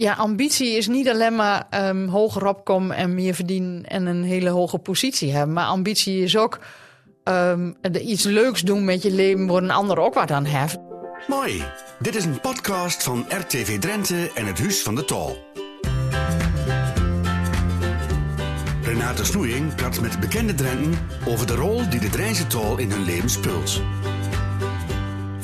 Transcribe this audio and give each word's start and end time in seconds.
Ja, 0.00 0.12
ambitie 0.12 0.76
is 0.76 0.86
niet 0.86 1.08
alleen 1.08 1.34
maar 1.34 1.66
um, 1.70 2.08
hoger 2.08 2.46
opkomen 2.46 2.96
en 2.96 3.14
meer 3.14 3.34
verdienen 3.34 3.84
en 3.84 4.06
een 4.06 4.22
hele 4.22 4.48
hoge 4.48 4.78
positie 4.78 5.32
hebben. 5.32 5.54
Maar 5.54 5.66
ambitie 5.66 6.22
is 6.22 6.36
ook 6.36 6.58
um, 7.24 7.76
iets 8.00 8.24
leuks 8.24 8.62
doen 8.62 8.84
met 8.84 9.02
je 9.02 9.10
leven 9.10 9.46
waar 9.46 9.62
een 9.62 9.70
ander 9.70 9.98
ook 9.98 10.14
wat 10.14 10.30
aan 10.30 10.44
heeft. 10.44 10.78
Mooi. 11.26 11.62
Dit 11.98 12.14
is 12.14 12.24
een 12.24 12.40
podcast 12.40 13.02
van 13.02 13.24
RTV 13.28 13.78
Drenthe 13.78 14.30
en 14.34 14.46
het 14.46 14.58
Huis 14.58 14.82
van 14.82 14.94
de 14.94 15.04
Tol. 15.04 15.36
Renate 18.82 19.24
Snoeing 19.24 19.74
praat 19.74 20.00
met 20.00 20.20
bekende 20.20 20.54
Drenten 20.54 20.98
over 21.28 21.46
de 21.46 21.54
rol 21.54 21.90
die 21.90 22.00
de 22.00 22.08
Drijnse 22.08 22.46
Tol 22.46 22.78
in 22.78 22.90
hun 22.90 23.04
leven 23.04 23.30
speelt. 23.30 23.82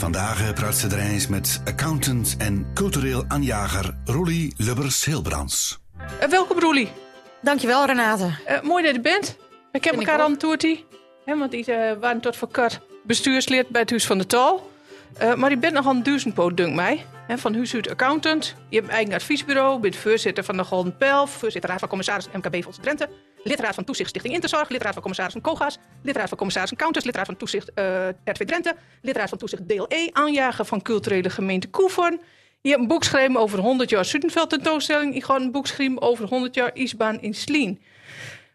Vandaag 0.00 0.54
praat 0.54 0.76
ze 0.76 0.88
er 0.88 0.98
eens 0.98 1.26
met 1.26 1.60
accountant 1.64 2.36
en 2.38 2.66
cultureel 2.74 3.24
aanjager 3.28 3.94
Roelie 4.04 4.54
Lubbers-Hilbrands. 4.56 5.78
Uh, 6.22 6.28
welkom 6.28 6.58
Roelie. 6.58 6.92
Dankjewel 7.42 7.86
Renate. 7.86 8.24
Uh, 8.24 8.60
mooi 8.60 8.84
dat 8.84 8.94
je 8.94 9.00
bent. 9.00 9.36
We 9.72 9.80
kennen 9.80 10.00
elkaar 10.00 10.20
al 10.20 10.30
een 10.30 10.38
toertie. 10.38 10.84
Want 11.24 11.50
die 11.50 11.70
uh, 11.70 11.92
waren 12.00 12.20
tot 12.20 12.36
voor 12.36 12.48
kort 12.50 12.80
bestuurslid 13.04 13.68
bij 13.68 13.80
het 13.80 13.90
Huis 13.90 14.06
van 14.06 14.18
de 14.18 14.26
Tal. 14.26 14.70
maar 15.36 15.50
je 15.50 15.58
bent 15.58 15.74
nog 15.74 15.86
een 15.86 16.02
duizendpoot, 16.02 16.56
denk 16.56 16.74
mij. 16.74 17.06
van 17.28 17.54
Huis 17.54 17.74
uit 17.74 17.90
Accountant. 17.90 18.54
Je 18.68 18.76
hebt 18.76 18.88
een 18.88 18.94
eigen 18.94 19.14
adviesbureau. 19.14 19.80
bent 19.80 19.96
voorzitter 19.96 20.44
van 20.44 20.56
de 20.56 20.64
Golden 20.64 20.96
Pelf. 20.96 21.30
Voorzitter 21.30 21.70
Raad 21.70 21.80
van 21.80 21.88
Commissaris 21.88 22.28
MKB 22.32 22.62
Volks 22.62 22.78
Drenthe. 22.80 23.08
Lidraad 23.44 23.74
van 23.74 23.84
Toezicht 23.84 24.08
Stichting 24.08 24.34
Interzorg, 24.34 24.68
lidraad 24.68 24.92
van 24.92 25.02
commissaris 25.02 25.32
van 25.32 25.42
COGA's, 25.42 25.78
lidraad 26.02 26.28
van 26.28 26.38
commissaris 26.38 26.72
Counters, 26.76 27.04
lidraad 27.04 27.26
van 27.26 27.36
Toezicht 27.36 27.70
uh, 27.74 28.08
eh, 28.08 28.14
RTV 28.24 28.44
Drenthe, 28.44 28.74
lidraad 29.02 29.28
van 29.28 29.38
Toezicht 29.38 29.68
Deel 29.68 29.86
E, 29.88 30.08
aanjager 30.12 30.64
van 30.64 30.82
culturele 30.82 31.30
gemeente 31.30 31.68
Koevoorn. 31.68 32.20
Je 32.60 32.68
hebt 32.68 32.80
een 32.80 32.88
boek 32.88 33.04
geschreven 33.04 33.36
over 33.36 33.58
100 33.58 33.90
jaar 33.90 34.04
Zuidenveld 34.04 34.50
tentoonstelling. 34.50 35.14
Ik 35.14 35.24
ga 35.24 35.34
een 35.34 35.50
boek 35.50 35.66
geschreven 35.66 36.02
over 36.02 36.28
100 36.28 36.54
jaar 36.54 36.70
Isbaan 36.74 37.20
in 37.20 37.34
Slien. 37.34 37.80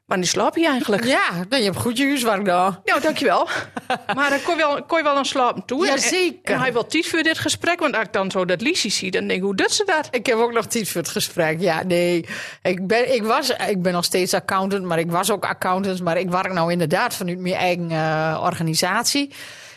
Wanneer 0.06 0.28
slaap 0.28 0.56
je 0.56 0.68
eigenlijk? 0.68 1.04
Ja, 1.04 1.30
dan 1.50 1.60
je 1.60 1.66
hebt 1.66 1.78
goed 1.78 1.98
je 1.98 2.06
huiswerk 2.08 2.46
daar. 2.46 2.80
Ja, 2.84 3.00
dankjewel. 3.00 3.48
maar 4.16 4.30
dan 4.30 4.42
kon 4.44 4.56
je 4.56 4.62
wel, 4.62 4.84
kon 4.84 4.98
je 4.98 5.04
wel 5.04 5.16
aan 5.16 5.26
slapen 5.26 5.66
toe. 5.66 5.86
Ja, 5.86 5.98
zeker. 5.98 6.40
En, 6.44 6.54
en 6.54 6.60
hij 6.60 6.74
wel 6.74 6.88
tijd 6.88 7.08
voor 7.08 7.24
dit 7.24 7.38
gesprek, 7.38 7.80
want 7.80 7.96
als 7.96 8.04
ik 8.04 8.14
dan 8.14 8.32
zo 8.32 8.46
dat 8.46 8.62
liedje 8.62 8.90
zie, 8.90 9.12
dan 9.12 9.28
denk 9.28 9.40
ik, 9.40 9.46
hoe 9.46 9.56
doet 9.56 9.72
ze 9.72 9.86
dat? 9.86 10.08
Ik 10.12 10.26
heb 10.26 10.38
ook 10.38 10.54
nog 10.54 10.66
tijd 10.66 10.90
voor 10.90 11.02
het 11.02 11.10
gesprek. 11.10 11.60
Ja, 11.60 11.84
nee. 11.84 12.26
Ik 12.62 12.88
ben, 12.88 13.14
ik 13.14 13.24
was, 13.24 13.50
ik 13.50 13.82
ben 13.82 13.94
nog 13.94 14.04
steeds 14.04 14.34
accountant, 14.34 14.86
maar 14.86 15.00
ik 15.00 15.12
was 15.12 15.32
ook 15.32 15.46
accountant. 15.46 16.02
Maar 16.02 16.18
ik 16.18 16.30
werk 16.30 16.54
nou 16.54 16.72
inderdaad 16.72 17.16
vanuit 17.16 17.40
mijn 17.40 17.56
eigen 17.56 17.92
uh, 17.92 18.40
organisatie. 18.44 19.32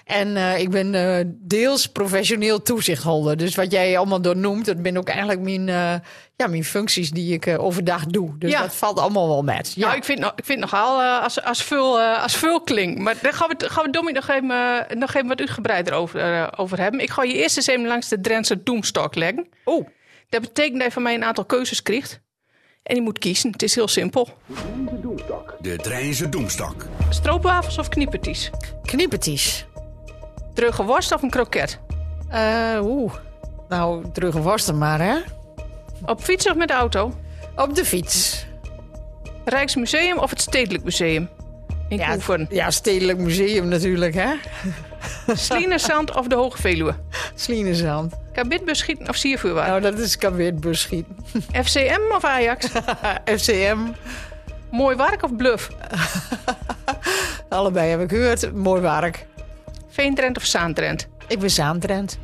En 0.09 0.29
uh, 0.37 0.59
ik 0.59 0.71
ben 0.71 0.95
uh, 0.95 1.17
deels 1.27 1.87
professioneel 1.87 2.63
toezichthouder. 2.63 3.37
Dus 3.37 3.55
wat 3.55 3.73
jij 3.73 3.99
allemaal 3.99 4.21
door 4.21 4.37
noemt, 4.37 4.67
dat 4.67 4.83
ben 4.83 4.97
ook 4.97 5.09
eigenlijk 5.09 5.41
mijn, 5.41 5.61
uh, 5.61 5.95
ja, 6.37 6.47
mijn 6.47 6.65
functies 6.65 7.11
die 7.11 7.33
ik 7.33 7.59
overdag 7.59 8.07
doe. 8.07 8.39
Dus 8.39 8.51
ja. 8.51 8.61
dat 8.61 8.75
valt 8.75 8.99
allemaal 8.99 9.29
wel 9.29 9.43
met. 9.43 9.73
Ja, 9.75 9.87
nou, 9.87 9.97
ik 9.97 10.05
vind, 10.05 10.25
ik 10.37 10.45
vind 10.45 10.61
nogal 10.61 11.03
als, 11.03 11.43
als, 11.43 11.63
veel, 11.63 12.01
als 12.01 12.37
veel 12.37 12.61
klinkt. 12.61 13.01
Maar 13.01 13.15
daar 13.23 13.33
gaan 13.33 13.49
we, 13.49 13.69
gaan 13.69 13.85
we 13.85 13.91
Dommy 13.91 14.11
nog 14.11 14.29
even, 14.29 14.49
nog 14.99 15.15
even 15.15 15.29
wat 15.29 15.41
uitgebreider 15.41 15.93
over, 15.93 16.49
over 16.59 16.81
hebben. 16.81 17.01
Ik 17.01 17.11
ga 17.11 17.23
je 17.23 17.35
eerst 17.35 17.57
eens 17.57 17.67
even 17.67 17.87
langs 17.87 18.09
de 18.09 18.21
Drentse 18.21 18.63
doemstok 18.63 19.15
leggen. 19.15 19.49
Oh. 19.65 19.87
Dat 20.29 20.41
betekent 20.41 20.77
dat 20.77 20.87
je 20.87 20.93
van 20.93 21.03
mij 21.03 21.15
een 21.15 21.25
aantal 21.25 21.45
keuzes 21.45 21.83
krijgt. 21.83 22.21
En 22.83 22.95
je 22.95 23.03
moet 23.03 23.19
kiezen. 23.19 23.53
Het 23.53 23.63
is 23.63 23.75
heel 23.75 23.89
simpel. 23.89 24.29
De 25.61 25.77
Drijnse 25.77 26.29
doemstok. 26.29 26.87
Stroopwafels 27.09 27.79
of 27.79 27.89
knieperties? 27.89 28.51
Knieperties. 28.83 29.67
Drugge 30.59 30.85
worst 30.85 31.13
of 31.13 31.23
een 31.23 31.31
kroket? 31.31 31.79
Uh, 32.33 32.79
oeh. 32.83 33.13
Nou, 33.69 34.05
drugge 34.13 34.73
maar, 34.73 35.01
hè? 35.01 35.17
Op 36.07 36.23
fiets 36.23 36.49
of 36.49 36.57
met 36.57 36.69
de 36.69 36.75
auto? 36.75 37.15
Op 37.57 37.75
de 37.75 37.85
fiets. 37.85 38.47
Rijksmuseum 39.45 40.19
of 40.19 40.31
het 40.31 40.41
Stedelijk 40.41 40.85
Museum? 40.85 41.29
In 41.89 41.99
ja, 41.99 42.13
Koeven. 42.13 42.47
Ja, 42.51 42.71
Stedelijk 42.71 43.19
Museum 43.19 43.69
natuurlijk, 43.69 44.15
hè? 44.15 44.35
Slienenzand 45.35 46.17
of 46.17 46.27
de 46.27 46.35
Hoge 46.35 46.61
Veluwe? 46.61 46.95
Slienenzand. 47.35 48.15
Kabitbus 48.33 48.79
schieten 48.79 49.09
of 49.09 49.17
siervuurwaar? 49.17 49.69
Nou, 49.69 49.81
dat 49.81 49.99
is 49.99 50.17
kabitbus 50.17 50.81
schieten. 50.81 51.17
FCM 51.65 52.15
of 52.15 52.25
Ajax? 52.25 52.67
FCM. 53.37 53.79
Mooi 54.71 54.97
werk 54.97 55.23
of 55.23 55.37
bluff? 55.37 55.71
Allebei 57.49 57.91
heb 57.91 58.01
ik 58.01 58.11
gehoord. 58.11 58.55
Mooi 58.55 58.81
werk. 58.81 59.27
Veentrend 59.99 60.37
of 60.37 60.45
Zaantrend? 60.45 61.09
Ik 61.29 61.39
ben 61.39 61.51
Zaantrend. 61.51 62.19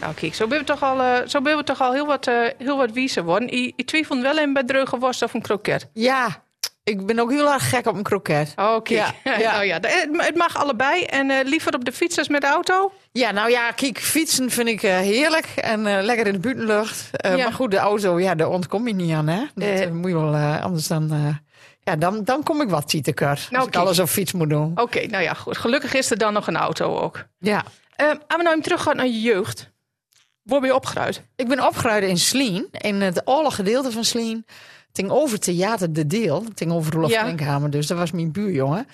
Nou 0.00 0.14
kijk, 0.14 0.34
zo 0.34 0.46
ben 0.46 0.58
we 0.58 0.64
toch 0.64 0.82
al, 0.82 1.00
uh, 1.00 1.16
zo 1.26 1.40
ben 1.40 1.56
we 1.56 1.64
toch 1.64 1.80
al 1.80 1.92
heel 1.92 2.06
wat, 2.06 2.28
uh, 2.28 2.34
heel 2.58 2.76
wat 2.76 2.92
wiezer 2.92 3.24
worden. 3.24 3.48
Ik, 3.48 3.72
ik 3.76 3.86
twijfel 3.86 4.22
wel 4.22 4.38
in 4.38 4.52
bij 4.52 4.64
dreuge 4.64 4.98
worst 4.98 5.22
of 5.22 5.34
een 5.34 5.42
kroket. 5.42 5.88
Ja, 5.92 6.42
ik 6.84 7.06
ben 7.06 7.18
ook 7.18 7.30
heel 7.30 7.52
erg 7.52 7.68
gek 7.68 7.86
op 7.86 7.96
een 7.96 8.02
kroket. 8.02 8.52
Oké. 8.56 8.66
Okay. 8.74 8.96
Ja, 8.96 9.38
ja. 9.38 9.52
nou 9.52 9.64
ja, 9.64 9.78
het 10.16 10.36
mag 10.36 10.56
allebei. 10.56 11.02
En 11.02 11.30
uh, 11.30 11.36
liever 11.44 11.74
op 11.74 11.84
de 11.84 11.92
fiets 11.92 12.18
als 12.18 12.28
met 12.28 12.40
de 12.40 12.46
auto? 12.46 12.92
Ja, 13.12 13.30
nou 13.30 13.50
ja, 13.50 13.70
kijk, 13.70 13.98
fietsen 13.98 14.50
vind 14.50 14.68
ik 14.68 14.82
uh, 14.82 14.96
heerlijk. 14.96 15.46
En 15.46 15.86
uh, 15.86 15.98
lekker 16.02 16.26
in 16.26 16.32
de 16.32 16.38
buitenlucht. 16.38 17.10
Ja. 17.12 17.36
Maar 17.36 17.52
goed, 17.52 17.70
de 17.70 17.76
auto, 17.76 18.20
ja, 18.20 18.34
daar 18.34 18.48
ontkom 18.48 18.86
je 18.88 18.94
niet 18.94 19.12
aan, 19.12 19.28
hè? 19.28 19.44
Dat 19.54 19.92
moet 19.92 20.10
je 20.10 20.16
wel, 20.16 20.34
anders 20.36 20.86
dan... 20.86 21.38
Ja, 21.88 21.96
dan, 21.96 22.24
dan 22.24 22.42
kom 22.42 22.60
ik 22.60 22.68
wat 22.68 22.88
tieteker. 22.88 23.46
Nou, 23.50 23.56
als 23.56 23.66
ik 23.66 23.76
alles 23.76 23.98
op 23.98 24.08
fiets 24.08 24.32
moet 24.32 24.48
doen. 24.48 24.70
Oké, 24.70 24.82
okay, 24.82 25.04
nou 25.04 25.22
ja, 25.22 25.34
goed. 25.34 25.56
Gelukkig 25.56 25.94
is 25.94 26.10
er 26.10 26.18
dan 26.18 26.32
nog 26.32 26.46
een 26.46 26.56
auto 26.56 26.98
ook. 26.98 27.26
Ja. 27.38 27.64
Uh, 28.00 28.08
als 28.08 28.18
we 28.28 28.42
nou 28.42 28.48
even 28.48 28.62
teruggaan 28.62 28.96
naar 28.96 29.06
je 29.06 29.20
jeugd. 29.20 29.70
Waar 30.42 30.60
ben 30.60 30.68
je 30.68 30.74
opgegroeid? 30.74 31.22
Ik 31.36 31.48
ben 31.48 31.66
opgegroeid 31.66 32.02
in 32.02 32.18
Slien. 32.18 32.68
In 32.70 33.00
het 33.00 33.24
alle 33.24 33.50
gedeelte 33.50 33.92
van 33.92 34.04
Slien. 34.04 34.44
Het 34.46 34.90
ging 34.92 35.10
over 35.10 35.40
Theater 35.40 35.92
De 35.92 36.06
Deel. 36.06 36.44
Het 36.44 36.58
ging 36.58 36.72
over 36.72 36.92
Rolof 36.92 37.10
ja. 37.10 37.58
Dus 37.58 37.86
dat 37.86 37.98
was 37.98 38.10
mijn 38.10 38.32
buurjongen. 38.32 38.86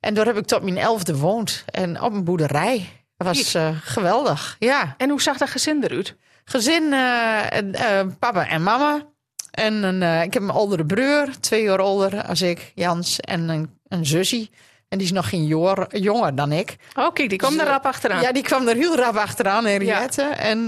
En 0.00 0.14
daar 0.14 0.26
heb 0.26 0.36
ik 0.36 0.46
tot 0.46 0.62
mijn 0.62 0.78
elfde 0.78 1.16
woond. 1.16 1.64
En 1.70 2.02
op 2.02 2.12
een 2.12 2.24
boerderij. 2.24 2.88
Dat 3.16 3.26
was 3.26 3.54
uh, 3.54 3.68
geweldig, 3.82 4.56
ja. 4.58 4.94
En 4.98 5.10
hoe 5.10 5.22
zag 5.22 5.36
dat 5.36 5.50
gezin 5.50 5.84
eruit? 5.84 6.16
Gezin, 6.44 6.82
uh, 6.82 8.00
papa 8.18 8.48
en 8.48 8.62
mama. 8.62 9.06
En 9.56 9.82
een, 9.82 10.02
uh, 10.02 10.22
ik 10.22 10.34
heb 10.34 10.42
een 10.42 10.50
oudere 10.50 10.86
broer, 10.86 11.28
twee 11.40 11.62
jaar 11.62 11.78
ouder 11.78 12.22
als 12.26 12.42
ik, 12.42 12.72
Jans. 12.74 13.20
En 13.20 13.48
een, 13.48 13.70
een 13.88 14.06
zusje. 14.06 14.48
En 14.88 14.98
die 14.98 15.06
is 15.06 15.12
nog 15.12 15.28
geen 15.28 15.46
jaar 15.46 15.96
jonger 15.96 16.34
dan 16.34 16.52
ik. 16.52 16.76
Oké, 16.94 17.06
okay, 17.06 17.26
die 17.26 17.38
kwam 17.38 17.52
dus, 17.52 17.60
er 17.60 17.66
rap 17.66 17.84
achteraan. 17.84 18.22
Ja, 18.22 18.32
die 18.32 18.42
kwam 18.42 18.68
er 18.68 18.74
heel 18.74 18.96
rap 18.96 19.16
achteraan, 19.16 19.64
Henriette. 19.64 20.22
Ja. 20.22 20.36
En 20.36 20.58
uh, 20.58 20.66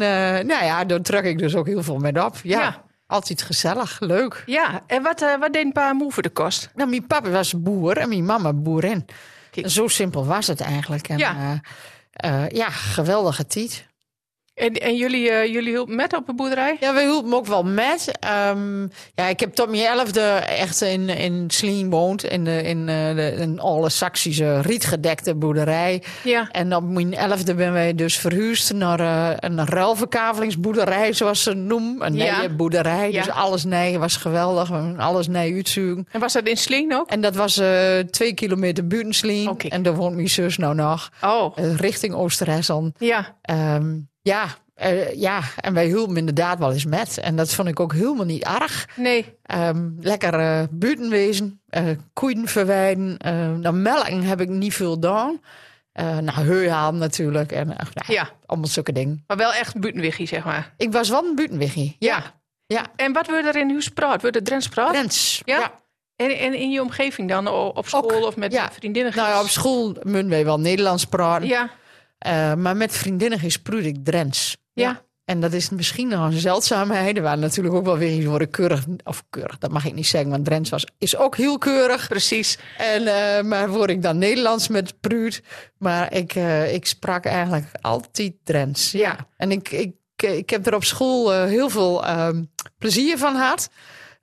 nou 0.48 0.64
ja, 0.64 0.84
daar 0.84 1.00
trek 1.00 1.24
ik 1.24 1.38
dus 1.38 1.54
ook 1.54 1.66
heel 1.66 1.82
veel 1.82 1.98
mee 1.98 2.24
op. 2.24 2.36
Ja, 2.42 2.60
ja. 2.60 2.84
altijd 3.06 3.42
gezellig, 3.42 4.00
leuk. 4.00 4.42
Ja, 4.46 4.82
en 4.86 5.02
wat, 5.02 5.22
uh, 5.22 5.38
wat 5.38 5.52
deed 5.52 5.64
een 5.64 5.72
paar 5.72 5.94
moe 5.94 6.12
voor 6.12 6.22
de 6.22 6.30
kost? 6.30 6.70
Nou, 6.74 6.90
mijn 6.90 7.06
papa 7.06 7.30
was 7.30 7.62
boer 7.62 7.96
en 7.96 8.08
mijn 8.08 8.24
mama 8.24 8.52
boerin. 8.52 9.06
Kijk. 9.50 9.68
Zo 9.68 9.88
simpel 9.88 10.26
was 10.26 10.46
het 10.46 10.60
eigenlijk. 10.60 11.08
En, 11.08 11.18
ja. 11.18 11.60
ja, 12.48 12.70
geweldige 12.70 13.46
tijd. 13.46 13.87
En, 14.58 14.72
en 14.72 14.96
jullie, 14.96 15.30
uh, 15.30 15.46
jullie 15.46 15.70
hielpen 15.70 15.94
met 15.94 16.16
op 16.16 16.26
de 16.26 16.34
boerderij? 16.34 16.76
Ja, 16.80 16.94
we 16.94 17.00
hielpen 17.00 17.34
ook 17.34 17.46
wel 17.46 17.62
met. 17.62 18.18
Um, 18.50 18.90
ja, 19.14 19.26
ik 19.26 19.40
heb 19.40 19.54
tot 19.54 19.70
mijn 19.70 19.82
elfde 19.82 20.20
echt 20.48 20.82
in, 20.82 21.08
in 21.08 21.44
Sleen 21.50 21.90
woont. 21.90 22.24
In, 22.24 22.44
de, 22.44 22.62
in 22.62 22.78
uh, 22.78 23.14
de, 23.14 23.34
een 23.36 23.60
alle 23.60 23.88
Saksische 23.88 24.60
rietgedekte 24.60 25.34
boerderij. 25.34 26.02
Ja. 26.24 26.48
En 26.50 26.74
op 26.74 26.84
mijn 26.84 27.14
elfde 27.14 27.54
ben 27.54 27.72
wij 27.72 27.94
dus 27.94 28.18
verhuisd 28.18 28.72
naar 28.72 29.00
uh, 29.00 29.30
een 29.36 29.66
ruilverkavelingsboerderij, 29.66 31.12
zoals 31.12 31.42
ze 31.42 31.54
noemen. 31.54 32.06
Een 32.06 32.14
ja. 32.14 32.48
boerderij. 32.48 33.12
Ja. 33.12 33.22
Dus 33.22 33.32
alles 33.32 33.64
nee 33.64 33.98
was 33.98 34.16
geweldig. 34.16 34.70
Alles 34.96 35.28
nee 35.28 35.54
uitzoeken. 35.54 36.08
En 36.12 36.20
was 36.20 36.32
dat 36.32 36.48
in 36.48 36.56
Sleen 36.56 36.94
ook? 36.94 37.10
En 37.10 37.20
dat 37.20 37.34
was 37.34 37.60
twee 38.10 38.34
kilometer 38.34 38.86
buiten 38.86 39.12
Sleen. 39.12 39.48
Okay. 39.48 39.70
En 39.70 39.82
daar 39.82 39.94
woont 39.94 40.14
mijn 40.14 40.28
zus 40.28 40.56
nou 40.56 40.74
nog. 40.74 41.10
Oh. 41.22 41.56
richting 41.76 42.14
Oosterhessel. 42.14 42.92
Ja. 42.98 43.36
Um, 43.74 44.08
ja, 44.28 44.46
uh, 44.82 45.14
ja, 45.14 45.42
en 45.60 45.74
wij 45.74 45.86
hielpen 45.86 46.16
inderdaad 46.16 46.58
wel 46.58 46.72
eens 46.72 46.84
met. 46.84 47.18
En 47.18 47.36
dat 47.36 47.54
vond 47.54 47.68
ik 47.68 47.80
ook 47.80 47.92
helemaal 47.92 48.24
niet 48.24 48.44
erg. 48.44 48.88
Nee. 48.96 49.38
Um, 49.54 49.96
lekker 50.00 50.40
uh, 50.40 50.62
buitenwezen, 50.70 51.60
uh, 51.70 51.82
koeien 52.12 52.48
verwijden. 52.48 53.16
nou, 53.60 53.74
melken 53.74 54.22
heb 54.22 54.40
ik 54.40 54.48
niet 54.48 54.74
veel 54.74 54.92
gedaan. 54.92 55.40
nou, 55.92 56.30
heuhalen 56.30 57.00
natuurlijk. 57.00 57.52
En 57.52 57.66
nou, 57.66 57.78
ja. 58.06 58.30
allemaal 58.46 58.68
zulke 58.68 58.92
dingen. 58.92 59.24
Maar 59.26 59.36
wel 59.36 59.52
echt 59.52 59.80
buitenwiggie, 59.80 60.26
zeg 60.26 60.44
maar. 60.44 60.74
Ik 60.76 60.92
was 60.92 61.08
wel 61.08 61.24
een 61.24 61.34
buitenwiggie, 61.34 61.96
ja. 61.98 62.16
ja. 62.16 62.32
ja. 62.66 62.86
En 62.96 63.12
wat 63.12 63.26
wordt 63.26 63.46
er 63.46 63.56
in 63.56 63.70
uw 63.70 63.80
spraat? 63.80 64.20
Wordt 64.20 64.36
het 64.36 64.44
Drents 64.44 64.68
praat? 64.68 64.92
Drents, 64.92 65.42
ja. 65.44 65.58
ja. 65.58 65.72
En, 66.16 66.38
en 66.38 66.54
in 66.54 66.70
je 66.70 66.80
omgeving 66.80 67.28
dan? 67.28 67.46
Op 67.48 67.88
school 67.88 68.10
ook, 68.10 68.24
of 68.24 68.36
met 68.36 68.52
ja. 68.52 68.72
vriendinnen? 68.72 69.12
Nou 69.16 69.28
ja, 69.28 69.40
op 69.40 69.48
school 69.48 69.96
moeten 70.02 70.28
wij 70.28 70.44
wel 70.44 70.60
Nederlands 70.60 71.04
praten. 71.04 71.48
Ja. 71.48 71.70
Uh, 72.26 72.54
maar 72.54 72.76
met 72.76 72.92
vriendinnen 72.92 73.38
gesproed 73.38 73.84
ik 73.84 74.04
Drents. 74.04 74.56
Ja. 74.72 75.06
En 75.24 75.40
dat 75.40 75.52
is 75.52 75.70
misschien 75.70 76.08
nog 76.08 76.24
een 76.24 76.38
zeldzaamheid. 76.38 77.16
Er 77.16 77.22
waren 77.22 77.40
natuurlijk 77.40 77.74
ook 77.74 77.84
wel 77.84 77.98
weer 77.98 78.16
iets 78.16 78.26
worden 78.26 78.50
keurig. 78.50 78.84
Of 79.04 79.24
keurig, 79.30 79.58
dat 79.58 79.70
mag 79.70 79.84
ik 79.84 79.94
niet 79.94 80.06
zeggen, 80.06 80.30
want 80.30 80.44
Drents 80.44 80.70
was, 80.70 80.86
is 80.98 81.16
ook 81.16 81.36
heel 81.36 81.58
keurig. 81.58 82.08
Precies. 82.08 82.58
En, 82.76 83.02
uh, 83.02 83.40
maar 83.50 83.68
word 83.68 83.90
ik 83.90 84.02
dan 84.02 84.18
Nederlands 84.18 84.68
met 84.68 85.00
Pruut. 85.00 85.42
Maar 85.78 86.14
ik, 86.14 86.34
uh, 86.34 86.74
ik 86.74 86.86
sprak 86.86 87.24
eigenlijk 87.24 87.66
altijd 87.80 88.32
Drents. 88.44 88.90
Ja. 88.90 89.16
En 89.36 89.50
ik, 89.50 89.70
ik 89.70 89.92
ik 90.22 90.50
heb 90.50 90.66
er 90.66 90.74
op 90.74 90.84
school 90.84 91.32
eh, 91.32 91.44
heel 91.44 91.70
veel 91.70 92.04
ehm, 92.04 92.44
plezier 92.78 93.18
van 93.18 93.34
gehad. 93.34 93.70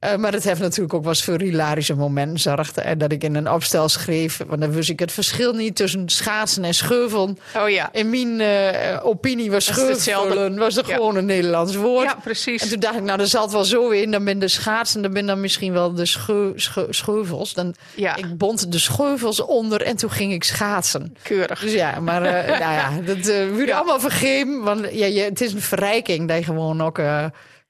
Uh, 0.06 0.16
maar 0.16 0.34
het 0.34 0.44
heeft 0.44 0.60
natuurlijk 0.60 0.94
ook 0.94 1.02
wel 1.02 1.12
eens 1.12 1.24
voor 1.24 1.42
hilarische 1.42 1.96
momenten 1.96 2.40
zorgd. 2.40 2.78
En 2.78 2.98
dat 2.98 3.12
ik 3.12 3.24
in 3.24 3.36
een 3.36 3.52
opstel 3.52 3.90
schreef, 3.90 4.40
want 4.48 4.62
dan 4.62 4.72
wist 4.72 4.90
ik 4.90 5.00
het 5.00 5.12
verschil 5.12 5.54
niet 5.54 5.75
tussen 5.75 6.10
schaatsen 6.10 6.63
en 6.63 6.74
scheuvelen. 6.74 7.38
Oh 7.57 7.69
ja. 7.69 7.90
In 7.92 8.10
mijn 8.10 8.40
uh, 8.40 9.06
opinie 9.06 9.52
was 9.52 9.66
scheuvelen 9.66 10.57
was 10.57 10.78
er 10.78 10.86
gewoon 10.86 11.16
een 11.16 11.25
Nederlands 11.25 11.75
woord. 11.75 12.06
Ja, 12.06 12.18
precies. 12.24 12.62
En 12.62 12.69
toen 12.69 12.80
dacht 12.80 12.96
ik, 12.96 13.04
nou, 13.04 13.19
er 13.19 13.28
zat 13.28 13.52
wel 13.52 13.63
zo 13.63 13.90
in. 13.90 14.12
Dan 14.12 14.24
ben 14.24 14.40
de 14.40 14.48
schaatsen, 14.48 15.02
dan 15.02 15.13
ben 15.13 15.25
dan 15.25 15.40
misschien 15.40 15.74
wel 15.74 15.94
de 15.94 16.06
scheu, 16.06 16.52
scheu, 16.56 16.86
scheuvels. 16.90 17.54
Dan, 17.54 17.75
ja. 17.96 18.16
Ik 18.16 18.38
bond 18.38 18.72
de 18.72 18.80
scheuvels 18.80 19.42
onder 19.42 19.81
en 19.81 19.96
toen 19.96 20.12
ging 20.12 20.34
ik 20.34 20.44
schaatsen. 20.44 21.16
Keurig. 21.22 21.60
Dus 21.60 21.74
ja, 21.74 22.00
maar 22.00 22.22
uh, 22.25 22.60
nou 22.60 22.74
ja, 22.74 22.92
dat 23.06 23.28
uh, 23.28 23.66
ja. 23.66 23.75
allemaal 23.75 24.00
vergeven. 24.00 24.63
Want 24.63 24.88
ja, 24.92 25.06
je, 25.06 25.22
het 25.22 25.42
is 25.42 25.54
een 25.54 25.62
verrijking 25.62 26.28
dat 26.28 26.38
je 26.38 26.44
gewoon 26.44 26.81
ook 26.81 27.00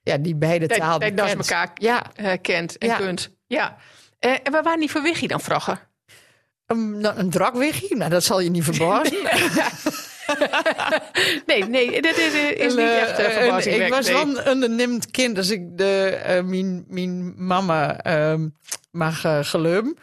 ja, 0.06 0.16
die 0.16 0.34
beide 0.34 0.66
taal 0.66 0.98
dat, 0.98 1.16
dat 1.16 1.28
elkaar 1.28 1.70
ja. 1.74 2.06
Uh, 2.20 2.32
kent 2.42 2.78
en 2.78 2.88
ja. 2.88 2.96
kunt. 2.96 3.30
Ja. 3.46 3.76
Uh, 4.20 4.32
en 4.42 4.52
waar 4.52 4.62
waren 4.62 4.80
die 4.80 4.90
voor 4.90 5.02
wiggie 5.02 5.28
dan 5.28 5.40
vragen? 5.40 5.78
Um, 6.66 7.00
nou, 7.00 7.16
een 7.16 7.30
drakwiggie? 7.30 7.96
Nou, 7.96 8.10
dat 8.10 8.24
zal 8.24 8.40
je 8.40 8.50
niet 8.50 8.64
verbazen. 8.64 9.16
nee, 11.46 11.64
nee, 11.64 12.02
dit 12.02 12.18
is, 12.18 12.34
is 12.34 12.74
niet 12.74 12.88
echt 12.88 13.20
uh, 13.20 13.26
verbazing. 13.26 13.76
Ik 13.76 13.88
was 13.88 14.06
nee. 14.06 14.14
wel 14.14 14.28
een 14.28 14.48
ondernemend 14.48 15.10
kind 15.10 15.36
als 15.36 15.50
ik 15.50 15.78
de, 15.78 16.18
mijn, 16.44 16.84
mijn 16.88 17.34
mama 17.46 18.06
uh, 18.06 18.40
mag 18.90 19.20
geloven. 19.40 19.96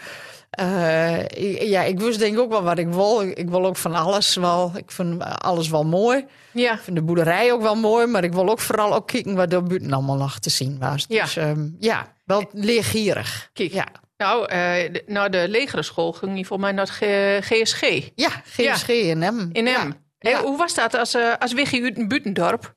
Uh, 0.60 1.28
ja, 1.70 1.82
ik 1.84 2.00
wist 2.00 2.20
denk 2.20 2.34
ik 2.34 2.40
ook 2.40 2.50
wel 2.50 2.64
wat 2.64 2.78
ik 2.78 2.88
wil. 2.88 3.22
Ik 3.22 3.50
wil 3.50 3.66
ook 3.66 3.78
van 3.78 3.96
alles 3.96 4.36
wel. 4.36 4.72
Ik 4.76 4.92
vind 4.92 5.24
alles 5.24 5.70
wel 5.70 5.84
mooi. 5.84 6.26
Ja. 6.52 6.74
Ik 6.74 6.80
vind 6.80 6.96
de 6.96 7.04
boerderij 7.04 7.52
ook 7.52 7.62
wel 7.62 7.76
mooi, 7.76 8.06
maar 8.06 8.24
ik 8.24 8.34
wil 8.34 8.50
ook 8.50 8.60
vooral 8.60 8.94
ook 8.94 9.08
kijken 9.08 9.36
wat 9.36 9.54
er 9.54 9.64
buiten 9.64 9.94
allemaal 9.94 10.18
nog 10.18 10.40
te 10.40 10.50
zien 10.50 10.80
was. 10.80 11.06
Ja. 11.08 11.24
Dus 11.24 11.36
um, 11.36 11.76
ja, 11.80 12.14
wel 12.26 12.50
leergierig. 12.52 13.50
Kijk. 13.54 13.74
Ja. 13.74 13.88
Nou, 14.18 14.42
uh, 14.42 14.50
de, 14.92 15.04
naar 15.08 15.32
de 15.32 15.46
legere 15.50 15.84
school 15.84 16.12
ging 16.12 16.38
je 16.38 16.46
volgens 16.46 16.70
mij 16.70 16.78
naar 16.78 16.98
het 17.00 17.46
GSG. 17.46 18.10
Ja, 18.16 18.30
GSG 18.46 18.88
ja. 18.88 18.94
in 18.94 19.18
M. 19.18 19.50
In 19.52 19.64
M. 19.64 19.68
Ja. 19.68 19.88
Ja. 20.20 20.42
hoe 20.42 20.58
was 20.58 20.74
dat 20.74 20.94
als, 20.94 21.16
uh, 21.16 21.34
als 21.40 21.54
wiggie 21.54 21.84
uit 21.84 21.98
een 21.98 22.08
buitendorp? 22.08 22.74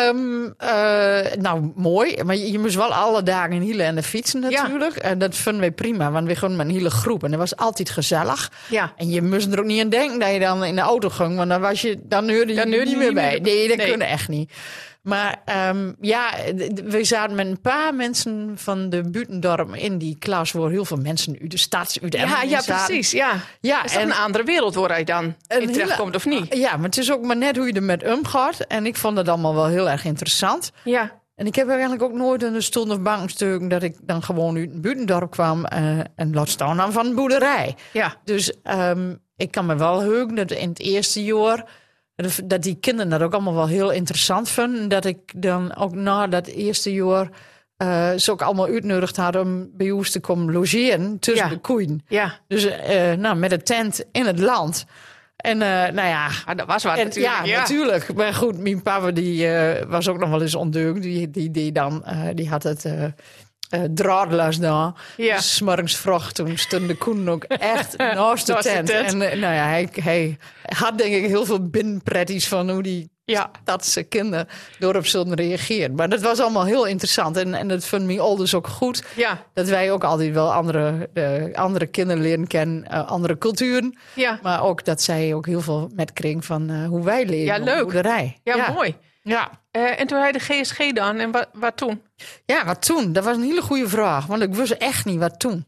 Um, 0.00 0.54
uh, 0.62 1.32
nou, 1.38 1.72
mooi. 1.74 2.24
Maar 2.24 2.36
je, 2.36 2.52
je, 2.52 2.58
moest 2.58 2.74
wel 2.74 2.94
alle 2.94 3.22
dagen 3.22 3.52
in 3.52 3.60
Hielen 3.60 3.86
en 3.86 3.94
de 3.94 4.02
fietsen 4.02 4.40
natuurlijk. 4.40 4.94
Ja. 4.94 5.02
En 5.02 5.18
dat 5.18 5.36
vonden 5.36 5.60
wij 5.60 5.70
prima, 5.70 6.10
want 6.10 6.26
we 6.26 6.36
gingen 6.36 6.56
met 6.56 6.66
een 6.66 6.72
hele 6.72 6.90
groep. 6.90 7.24
En 7.24 7.30
dat 7.30 7.38
was 7.38 7.56
altijd 7.56 7.90
gezellig. 7.90 8.52
Ja. 8.68 8.92
En 8.96 9.10
je 9.10 9.22
moest 9.22 9.52
er 9.52 9.58
ook 9.58 9.64
niet 9.64 9.82
aan 9.82 9.88
denken 9.88 10.18
dat 10.18 10.32
je 10.32 10.38
dan 10.38 10.64
in 10.64 10.74
de 10.74 10.80
auto 10.80 11.08
ging. 11.08 11.36
Want 11.36 11.48
dan, 11.48 11.60
was 11.60 11.80
je, 11.80 11.98
dan 12.02 12.30
hoorde 12.30 12.52
je 12.52 12.58
dan 12.58 12.68
niet 12.68 12.96
meer 12.96 13.14
bij. 13.14 13.38
Nee, 13.42 13.68
dat 13.68 13.76
nee. 13.76 13.88
kunnen 13.88 14.08
echt 14.08 14.28
niet. 14.28 14.52
Maar 15.06 15.42
um, 15.68 15.96
ja, 16.00 16.30
we 16.84 17.04
zaten 17.04 17.36
met 17.36 17.46
een 17.46 17.60
paar 17.60 17.94
mensen 17.94 18.52
van 18.54 18.90
de 18.90 19.10
buitendorp 19.10 19.74
in 19.74 19.98
die 19.98 20.16
klas... 20.18 20.52
waar 20.52 20.70
heel 20.70 20.84
veel 20.84 20.96
mensen 20.96 21.38
uit 21.40 21.50
de 21.50 21.58
stad, 21.58 21.98
uit 22.02 22.12
de 22.12 22.18
Ja, 22.18 22.42
ja 22.42 22.60
precies. 22.60 23.10
Ja. 23.10 23.32
ja 23.60 23.84
is 23.84 23.92
dat 23.92 24.02
en, 24.02 24.08
een 24.08 24.14
andere 24.14 24.44
wereld 24.44 24.74
waar 24.74 24.88
hij 24.88 25.04
dan 25.04 25.34
in 25.48 25.72
terechtkomt 25.72 26.14
of 26.14 26.24
niet? 26.24 26.56
Ja, 26.56 26.76
maar 26.76 26.84
het 26.84 26.98
is 26.98 27.12
ook 27.12 27.22
maar 27.22 27.36
net 27.36 27.56
hoe 27.56 27.66
je 27.66 27.72
er 27.72 27.82
met 27.82 28.04
omgaat. 28.04 28.60
En 28.60 28.86
ik 28.86 28.96
vond 28.96 29.16
het 29.16 29.28
allemaal 29.28 29.54
wel 29.54 29.66
heel 29.66 29.90
erg 29.90 30.04
interessant. 30.04 30.72
Ja. 30.84 31.12
En 31.34 31.46
ik 31.46 31.54
heb 31.54 31.68
eigenlijk 31.68 32.02
ook 32.02 32.12
nooit 32.12 32.40
de 32.40 32.60
stoel 32.60 32.90
of 32.90 33.00
bankstuk 33.00 33.70
dat 33.70 33.82
ik 33.82 33.96
dan 34.02 34.22
gewoon 34.22 34.56
uit 34.56 34.70
een 34.82 35.28
kwam 35.28 35.66
uh, 35.72 35.98
en 36.16 36.34
laat 36.34 36.48
staan 36.48 36.76
dan 36.76 36.92
van 36.92 37.06
een 37.06 37.14
boerderij. 37.14 37.76
Ja. 37.92 38.16
Dus 38.24 38.52
um, 38.64 39.18
ik 39.36 39.50
kan 39.50 39.66
me 39.66 39.76
wel 39.76 40.00
heugen 40.00 40.34
dat 40.34 40.50
in 40.50 40.68
het 40.68 40.80
eerste 40.80 41.24
jaar 41.24 41.64
dat 42.44 42.62
die 42.62 42.76
kinderen 42.80 43.10
dat 43.10 43.22
ook 43.22 43.32
allemaal 43.32 43.54
wel 43.54 43.68
heel 43.68 43.90
interessant 43.92 44.48
vinden. 44.48 44.88
Dat 44.88 45.04
ik 45.04 45.18
dan 45.36 45.76
ook 45.76 45.94
na 45.94 46.26
dat 46.26 46.46
eerste 46.46 46.92
jaar 46.92 47.30
uh, 47.82 48.12
ze 48.16 48.30
ook 48.30 48.42
allemaal 48.42 48.66
uitnodigd 48.66 49.16
hadden 49.16 49.42
om 49.42 49.70
bij 49.72 49.90
ons 49.90 50.10
te 50.10 50.20
komen 50.20 50.52
logeren 50.52 51.18
tussen 51.18 51.48
ja. 51.48 51.54
de 51.54 51.60
koeien. 51.60 52.04
Ja. 52.08 52.38
Dus 52.48 52.66
uh, 52.66 53.12
nou, 53.12 53.36
met 53.36 53.52
een 53.52 53.62
tent 53.62 54.04
in 54.12 54.26
het 54.26 54.38
land. 54.38 54.84
En 55.36 55.60
uh, 55.60 55.68
nou 55.68 56.08
ja, 56.08 56.28
ah, 56.44 56.56
dat 56.56 56.66
was 56.66 56.84
wat 56.84 56.96
en, 56.96 57.04
natuurlijk. 57.04 57.34
Ja, 57.34 57.44
ja, 57.44 57.58
natuurlijk. 57.58 58.14
Maar 58.14 58.34
goed, 58.34 58.58
mijn 58.58 58.82
papa 58.82 59.10
die 59.10 59.48
was 59.86 60.08
ook 60.08 60.18
nog 60.18 60.30
wel 60.30 60.42
eens 60.42 60.54
ondeugd. 60.54 61.02
Die, 61.02 61.30
die, 61.30 61.50
die, 61.50 61.72
dan, 61.72 62.04
die 62.34 62.48
had 62.48 62.62
het 62.62 62.84
uh, 63.70 63.80
draadloos 63.94 64.58
daar. 64.58 64.92
Ja. 65.16 65.36
Dus 65.36 65.54
's 65.54 65.60
morgens 65.60 65.96
vroeg, 65.96 66.32
toen 66.32 66.58
stonden 66.58 66.88
de 66.88 66.96
koen 66.96 67.30
ook 67.30 67.44
echt 67.44 67.96
naast 68.14 68.46
de 68.46 68.54
tent. 68.54 68.86
tent. 68.86 69.10
En 69.10 69.18
nou 69.18 69.54
ja, 69.54 69.66
hij, 69.66 69.88
hij 69.92 70.38
had 70.62 70.98
denk 70.98 71.14
ik 71.14 71.26
heel 71.26 71.44
veel 71.44 71.68
binnenpretties 71.68 72.48
van 72.48 72.70
hoe 72.70 72.82
die 72.82 73.10
ja. 73.26 73.50
stadse 73.62 74.02
kinderen 74.02 74.48
erop 74.78 75.06
zullen 75.06 75.34
reageren. 75.34 75.94
Maar 75.94 76.08
dat 76.08 76.20
was 76.20 76.40
allemaal 76.40 76.64
heel 76.64 76.86
interessant. 76.86 77.36
En, 77.36 77.54
en 77.54 77.68
dat 77.68 77.84
vond 77.84 78.04
me 78.04 78.20
ouders 78.20 78.54
ook 78.54 78.66
goed. 78.66 79.04
Ja. 79.16 79.42
Dat 79.54 79.68
wij 79.68 79.92
ook 79.92 80.04
altijd 80.04 80.32
wel 80.32 80.52
andere, 80.52 81.08
uh, 81.14 81.54
andere 81.54 81.86
kinderen 81.86 82.22
leren 82.22 82.46
kennen, 82.46 82.84
uh, 82.90 83.08
andere 83.08 83.38
culturen. 83.38 83.98
Ja. 84.14 84.38
Maar 84.42 84.62
ook 84.62 84.84
dat 84.84 85.02
zij 85.02 85.34
ook 85.34 85.46
heel 85.46 85.60
veel 85.60 85.90
metkregen 85.94 86.42
van 86.42 86.70
uh, 86.70 86.88
hoe 86.88 87.04
wij 87.04 87.26
leren 87.26 87.58
ja, 87.58 87.64
leuk. 87.64 87.82
boerderij. 87.82 88.40
Ja, 88.42 88.72
mooi. 88.72 88.96
Ja. 89.22 89.50
Uh, 89.76 90.00
en 90.00 90.06
toen 90.06 90.18
hij 90.18 90.32
de 90.32 90.38
GSG 90.38 90.92
dan, 90.92 91.18
en 91.18 91.30
wat, 91.30 91.48
wat 91.52 91.76
toen? 91.76 92.02
Ja, 92.44 92.64
wat 92.64 92.86
toen? 92.86 93.12
Dat 93.12 93.24
was 93.24 93.36
een 93.36 93.42
hele 93.42 93.62
goede 93.62 93.88
vraag. 93.88 94.26
Want 94.26 94.42
ik 94.42 94.54
wist 94.54 94.72
echt 94.72 95.04
niet 95.04 95.18
wat 95.18 95.38
toen. 95.38 95.66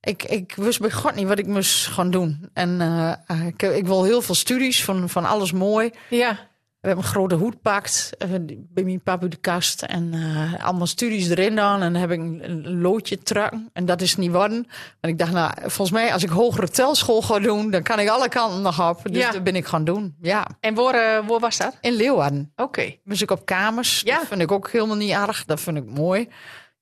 Ik, 0.00 0.22
ik 0.22 0.54
wist 0.54 0.80
bij 0.80 0.90
God 0.90 1.14
niet 1.14 1.26
wat 1.26 1.38
ik 1.38 1.46
moest 1.46 1.86
gaan 1.86 2.10
doen. 2.10 2.50
En 2.52 2.80
uh, 2.80 3.46
ik, 3.46 3.62
ik 3.62 3.86
wil 3.86 4.04
heel 4.04 4.22
veel 4.22 4.34
studies 4.34 4.84
van, 4.84 5.08
van 5.08 5.24
alles 5.24 5.52
mooi. 5.52 5.90
Ja. 6.08 6.38
We 6.82 6.88
hebben 6.88 7.06
een 7.06 7.12
grote 7.12 7.34
hoed 7.34 7.62
pakt 7.62 8.10
bij 8.48 8.84
mijn 8.84 9.00
papa 9.00 9.26
de 9.26 9.36
kast. 9.36 9.82
En 9.82 10.12
uh, 10.14 10.64
allemaal 10.64 10.86
studies 10.86 11.28
erin 11.28 11.54
dan. 11.54 11.82
En 11.82 11.92
dan 11.92 12.00
heb 12.00 12.10
ik 12.10 12.18
een, 12.18 12.40
een 12.44 12.80
loodje 12.80 13.18
trucken. 13.18 13.70
En 13.72 13.86
dat 13.86 14.00
is 14.00 14.16
niet 14.16 14.30
worden. 14.32 14.66
En 15.00 15.10
ik 15.10 15.18
dacht, 15.18 15.32
nou, 15.32 15.52
volgens 15.60 15.90
mij 15.90 16.12
als 16.12 16.22
ik 16.22 16.28
hogere 16.28 16.68
telschool 16.68 17.22
ga 17.22 17.38
doen... 17.38 17.70
dan 17.70 17.82
kan 17.82 17.98
ik 17.98 18.08
alle 18.08 18.28
kanten 18.28 18.62
nog 18.62 18.88
op. 18.88 19.00
Dus 19.02 19.22
ja. 19.22 19.30
dat 19.30 19.44
ben 19.44 19.56
ik 19.56 19.66
gaan 19.66 19.84
doen, 19.84 20.16
ja. 20.20 20.46
En 20.60 20.74
waar, 20.74 20.94
uh, 20.94 21.28
waar 21.28 21.40
was 21.40 21.56
dat? 21.56 21.76
In 21.80 21.92
Leeuwarden. 21.92 22.52
Oké. 22.52 22.62
Okay. 22.62 23.00
Dus 23.04 23.22
ik 23.22 23.30
op 23.30 23.46
kamers. 23.46 24.00
Ja. 24.04 24.18
Dat 24.18 24.26
vind 24.26 24.40
ik 24.40 24.52
ook 24.52 24.70
helemaal 24.70 24.96
niet 24.96 25.12
erg. 25.12 25.44
Dat 25.44 25.60
vind 25.60 25.76
ik 25.76 25.84
mooi. 25.86 26.28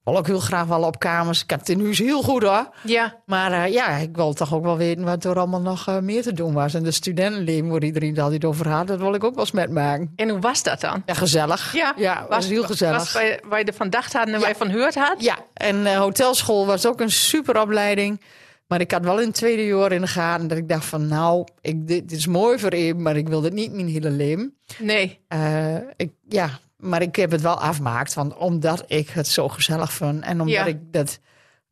Ik 0.00 0.06
wil 0.06 0.16
ook 0.16 0.26
heel 0.26 0.40
graag 0.40 0.66
wel 0.66 0.82
op 0.82 0.98
kamers. 0.98 1.42
Ik 1.42 1.50
heb 1.50 1.58
het 1.58 1.68
in 1.68 1.84
huis 1.84 1.98
heel 1.98 2.22
goed 2.22 2.42
hoor. 2.42 2.68
Ja. 2.82 3.22
Maar 3.26 3.52
uh, 3.52 3.72
ja, 3.72 3.88
ik 3.88 4.16
wil 4.16 4.32
toch 4.32 4.54
ook 4.54 4.64
wel 4.64 4.76
weten 4.76 5.04
wat 5.04 5.24
er 5.24 5.38
allemaal 5.38 5.60
nog 5.60 5.88
uh, 5.88 5.98
meer 5.98 6.22
te 6.22 6.32
doen 6.32 6.52
was. 6.52 6.74
En 6.74 6.82
de 6.82 6.90
studentenleven 6.90 7.68
waar 7.68 7.82
iedereen 7.82 8.10
het 8.10 8.18
altijd 8.18 8.44
over 8.44 8.68
had, 8.68 8.86
dat 8.86 8.98
wil 8.98 9.14
ik 9.14 9.24
ook 9.24 9.34
wel 9.34 9.44
eens 9.44 9.52
met 9.52 9.70
maken. 9.70 10.12
En 10.16 10.28
hoe 10.28 10.38
was 10.38 10.62
dat 10.62 10.80
dan? 10.80 11.02
Ja, 11.06 11.14
gezellig. 11.14 11.72
Ja, 11.72 11.94
ja 11.96 12.20
was, 12.20 12.36
was 12.36 12.46
heel 12.46 12.62
gezellig. 12.62 13.12
Was 13.12 13.12
waar, 13.48 13.58
je 13.58 13.64
ervan 13.64 13.90
dacht 13.90 14.12
hadden 14.12 14.34
en 14.34 14.40
ja. 14.40 14.46
waar 14.46 14.54
je 14.54 14.64
van 14.64 14.70
gehoord 14.70 14.94
had? 14.94 15.22
Ja, 15.22 15.38
en 15.54 15.76
uh, 15.76 15.98
hotelschool 15.98 16.66
was 16.66 16.86
ook 16.86 17.00
een 17.00 17.10
superopleiding. 17.10 18.20
Maar 18.66 18.80
ik 18.80 18.90
had 18.90 19.04
wel 19.04 19.20
in 19.20 19.26
het 19.26 19.36
tweede 19.36 19.66
jaar 19.66 19.92
in 19.92 20.00
de 20.00 20.06
gaten 20.06 20.48
dat 20.48 20.58
ik 20.58 20.68
dacht 20.68 20.84
van 20.84 21.06
nou, 21.06 21.46
ik, 21.60 21.86
dit, 21.86 22.08
dit 22.08 22.18
is 22.18 22.26
mooi 22.26 22.58
voor 22.58 22.70
even, 22.70 23.02
maar 23.02 23.16
ik 23.16 23.28
wil 23.28 23.40
dit 23.40 23.52
niet 23.52 23.72
mijn 23.72 23.88
hele 23.88 24.10
leven. 24.10 24.56
Nee. 24.78 25.20
Ik, 25.96 26.10
ja, 26.28 26.50
maar 26.80 27.02
ik 27.02 27.16
heb 27.16 27.30
het 27.30 27.40
wel 27.40 27.60
afgemaakt, 27.60 28.14
want 28.14 28.36
omdat 28.36 28.84
ik 28.86 29.08
het 29.08 29.28
zo 29.28 29.48
gezellig 29.48 29.92
vind 29.92 30.24
en 30.24 30.40
omdat 30.40 30.54
ja. 30.54 30.64
ik 30.64 30.78
dat 30.92 31.18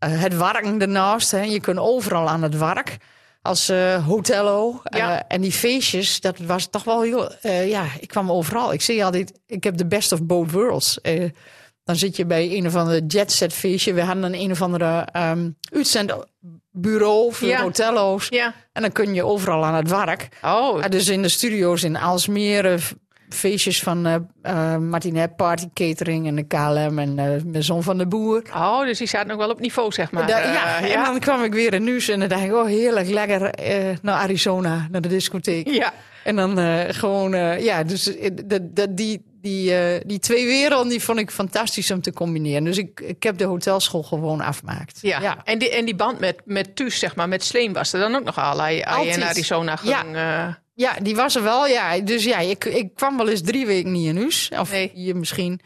uh, 0.05 0.21
het 0.21 0.37
werken 0.37 0.81
ernaast, 0.81 1.31
hè, 1.31 1.43
je 1.43 1.61
kunt 1.61 1.79
overal 1.79 2.29
aan 2.29 2.43
het 2.43 2.59
werk 2.59 2.97
als 3.43 3.71
uh, 3.71 4.07
hotello 4.07 4.81
ja. 4.85 5.15
uh, 5.15 5.21
en 5.29 5.41
die 5.41 5.53
feestjes, 5.53 6.21
dat 6.21 6.39
was 6.39 6.67
toch 6.67 6.85
wel 6.85 7.03
heel, 7.03 7.33
uh, 7.43 7.69
ja, 7.69 7.87
ik 8.01 8.09
kwam 8.09 8.31
overal. 8.31 8.73
Ik 8.73 8.81
zie 8.81 9.05
altijd, 9.05 9.41
ik 9.47 9.65
heb 9.65 9.77
de 9.77 9.87
best 9.87 10.13
of 10.13 10.23
both 10.23 10.51
worlds. 10.51 10.99
dan 11.85 11.97
zit 11.97 12.17
je 12.17 12.27
bij 12.27 12.57
een 12.57 12.67
of 12.67 12.75
andere 12.75 13.07
jetset 13.07 13.53
feestje. 13.53 13.93
We 13.93 14.03
hadden 14.03 14.25
een 14.25 14.35
een 14.35 14.51
of 14.51 14.63
andere 14.63 15.09
um, 15.13 15.57
uitzendbureau 15.73 17.33
voor 17.33 17.49
ja. 17.49 17.63
hotello's. 17.63 18.27
Ja. 18.29 18.55
En 18.73 18.83
dan 18.83 18.93
kun 18.93 19.15
je 19.15 19.25
overal 19.25 19.65
aan 19.65 19.75
het 19.75 19.91
werk. 19.91 20.29
Oh. 20.43 20.89
dus 20.89 21.09
in 21.09 21.23
de 21.23 21.29
studio's 21.29 21.83
in 21.83 21.99
Aalsmeer 21.99 22.81
feestjes 23.29 23.83
van 23.83 24.07
uh, 24.07 24.15
uh, 24.43 24.77
Martinet 24.77 25.37
Party 25.37 25.69
Catering 25.75 26.27
en 26.27 26.35
de 26.35 26.43
KLM 26.43 26.99
en 26.99 27.19
uh, 27.19 27.53
Maison 27.53 27.83
van 27.83 27.99
de 27.99 28.07
Boer. 28.07 28.43
Oh, 28.55 28.85
dus 28.85 28.99
die 28.99 29.07
zaten 29.07 29.31
ook 29.31 29.39
wel 29.39 29.51
op 29.51 29.61
niveau, 29.61 29.93
zeg 29.93 30.11
maar. 30.11 30.27
Da, 30.27 30.39
ja, 30.39 30.79
ja, 30.79 30.97
en 30.97 31.05
dan 31.05 31.19
kwam 31.19 31.43
ik 31.43 31.53
weer 31.53 31.75
in 31.75 31.85
nieuws 31.85 32.09
en 32.09 32.21
dan 32.21 32.29
dacht 32.29 32.43
ik, 32.43 32.55
oh 32.55 32.67
heerlijk, 32.67 33.09
lekker 33.09 33.41
naar 34.03 34.15
Arizona, 34.15 34.89
naar 34.91 35.01
de 35.01 35.09
discotheek. 35.09 35.69
Ja. 35.69 35.93
En 36.25 36.37
dan 36.37 36.59
gewoon, 36.95 37.31
ja, 37.63 37.83
dus 37.83 38.05
de, 38.05 38.73
de, 38.73 38.95
die, 38.95 39.25
die, 39.41 39.73
die 40.07 40.19
twee 40.19 40.47
werelden, 40.47 40.89
die 40.89 41.03
vond 41.03 41.19
ik 41.19 41.31
fantastisch 41.31 41.91
om 41.91 42.01
te 42.01 42.13
combineren. 42.13 42.65
Dus 42.65 42.79
ik, 42.79 43.01
ik 43.01 43.23
heb 43.23 43.39
de 43.39 43.45
hotelschool 43.45 44.03
gewoon 44.03 44.41
afgemaakt. 44.41 44.99
Ja, 45.01 45.21
ja. 45.21 45.37
En, 45.45 45.59
die, 45.59 45.71
en 45.71 45.85
die 45.85 45.95
band 45.95 46.21
met, 46.21 46.41
met 46.45 46.77
Thuis, 46.77 46.99
zeg 46.99 47.17
maar, 47.17 47.29
met 47.29 47.45
Sleen 47.45 47.73
was 47.73 47.93
er 47.93 48.01
dan 48.01 48.15
ook 48.15 48.25
nog 48.25 48.39
allerlei 48.39 48.77
in 49.03 49.23
Arizona 49.23 49.77
ging... 49.77 49.97
Ja. 50.13 50.63
Ja, 50.79 50.95
die 51.03 51.17
was 51.17 51.37
er 51.37 51.43
wel. 51.43 51.67
Ja, 51.67 51.99
dus 51.99 52.25
ja, 52.25 52.39
ik, 52.39 52.65
ik 52.65 52.95
kwam 52.95 53.17
wel 53.17 53.29
eens 53.29 53.43
drie 53.43 53.67
weken 53.67 53.93
niet 53.93 54.09
in 54.09 54.17
huis. 54.17 54.51
Of 54.59 54.71
nee. 54.71 54.91
hier 54.95 55.17
misschien. 55.17 55.61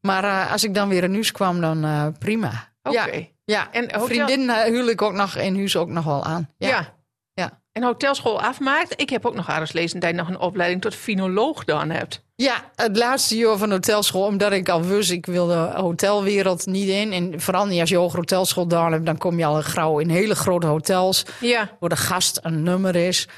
Maar 0.00 0.24
uh, 0.24 0.52
als 0.52 0.64
ik 0.64 0.74
dan 0.74 0.88
weer 0.88 1.02
in 1.02 1.12
huis 1.12 1.32
kwam, 1.32 1.60
dan 1.60 1.84
uh, 1.84 2.06
prima. 2.18 2.72
Oké. 2.82 2.96
Okay. 2.96 3.34
Ja, 3.44 3.54
ja. 3.58 3.72
En 3.72 3.82
hotel... 3.82 4.06
vriendin 4.06 4.40
uh, 4.40 4.62
huwde 4.62 4.90
ik 4.90 5.02
ook 5.02 5.12
nog 5.12 5.36
in 5.36 5.56
huis 5.56 5.76
ook 5.76 5.88
nog 5.88 6.04
wel 6.04 6.24
aan. 6.24 6.48
Ja. 6.58 6.68
ja. 6.68 6.94
Ja. 7.32 7.60
En 7.72 7.82
hotelschool 7.82 8.40
afmaakt. 8.40 9.00
Ik 9.00 9.10
heb 9.10 9.26
ook 9.26 9.34
nog 9.34 9.48
ergens 9.48 9.72
lezen 9.72 10.00
dat 10.00 10.10
je 10.10 10.16
nog 10.16 10.28
een 10.28 10.38
opleiding 10.38 10.80
tot 10.80 10.94
finoloog 10.94 11.64
dan 11.64 11.90
hebt. 11.90 12.24
Ja, 12.34 12.54
het 12.74 12.96
laatste 12.96 13.36
jaar 13.36 13.56
van 13.56 13.70
hotelschool, 13.70 14.26
omdat 14.26 14.52
ik 14.52 14.68
al 14.68 14.82
wist, 14.82 15.10
ik 15.10 15.26
wil 15.26 15.46
de 15.46 15.70
hotelwereld 15.74 16.66
niet 16.66 16.88
in. 16.88 17.12
En 17.12 17.40
vooral 17.40 17.66
niet 17.66 17.80
als 17.80 17.88
je 17.88 17.96
hoger 17.96 18.18
hotelschool 18.18 18.62
gedaan 18.62 18.92
hebt, 18.92 19.06
dan 19.06 19.18
kom 19.18 19.38
je 19.38 19.44
al 19.44 19.62
gauw 19.62 19.98
in 19.98 20.08
hele 20.08 20.34
grote 20.34 20.66
hotels, 20.66 21.24
Ja. 21.40 21.70
waar 21.80 21.88
de 21.88 21.96
gast 21.96 22.38
een 22.42 22.62
nummer 22.62 22.96
is. 22.96 23.28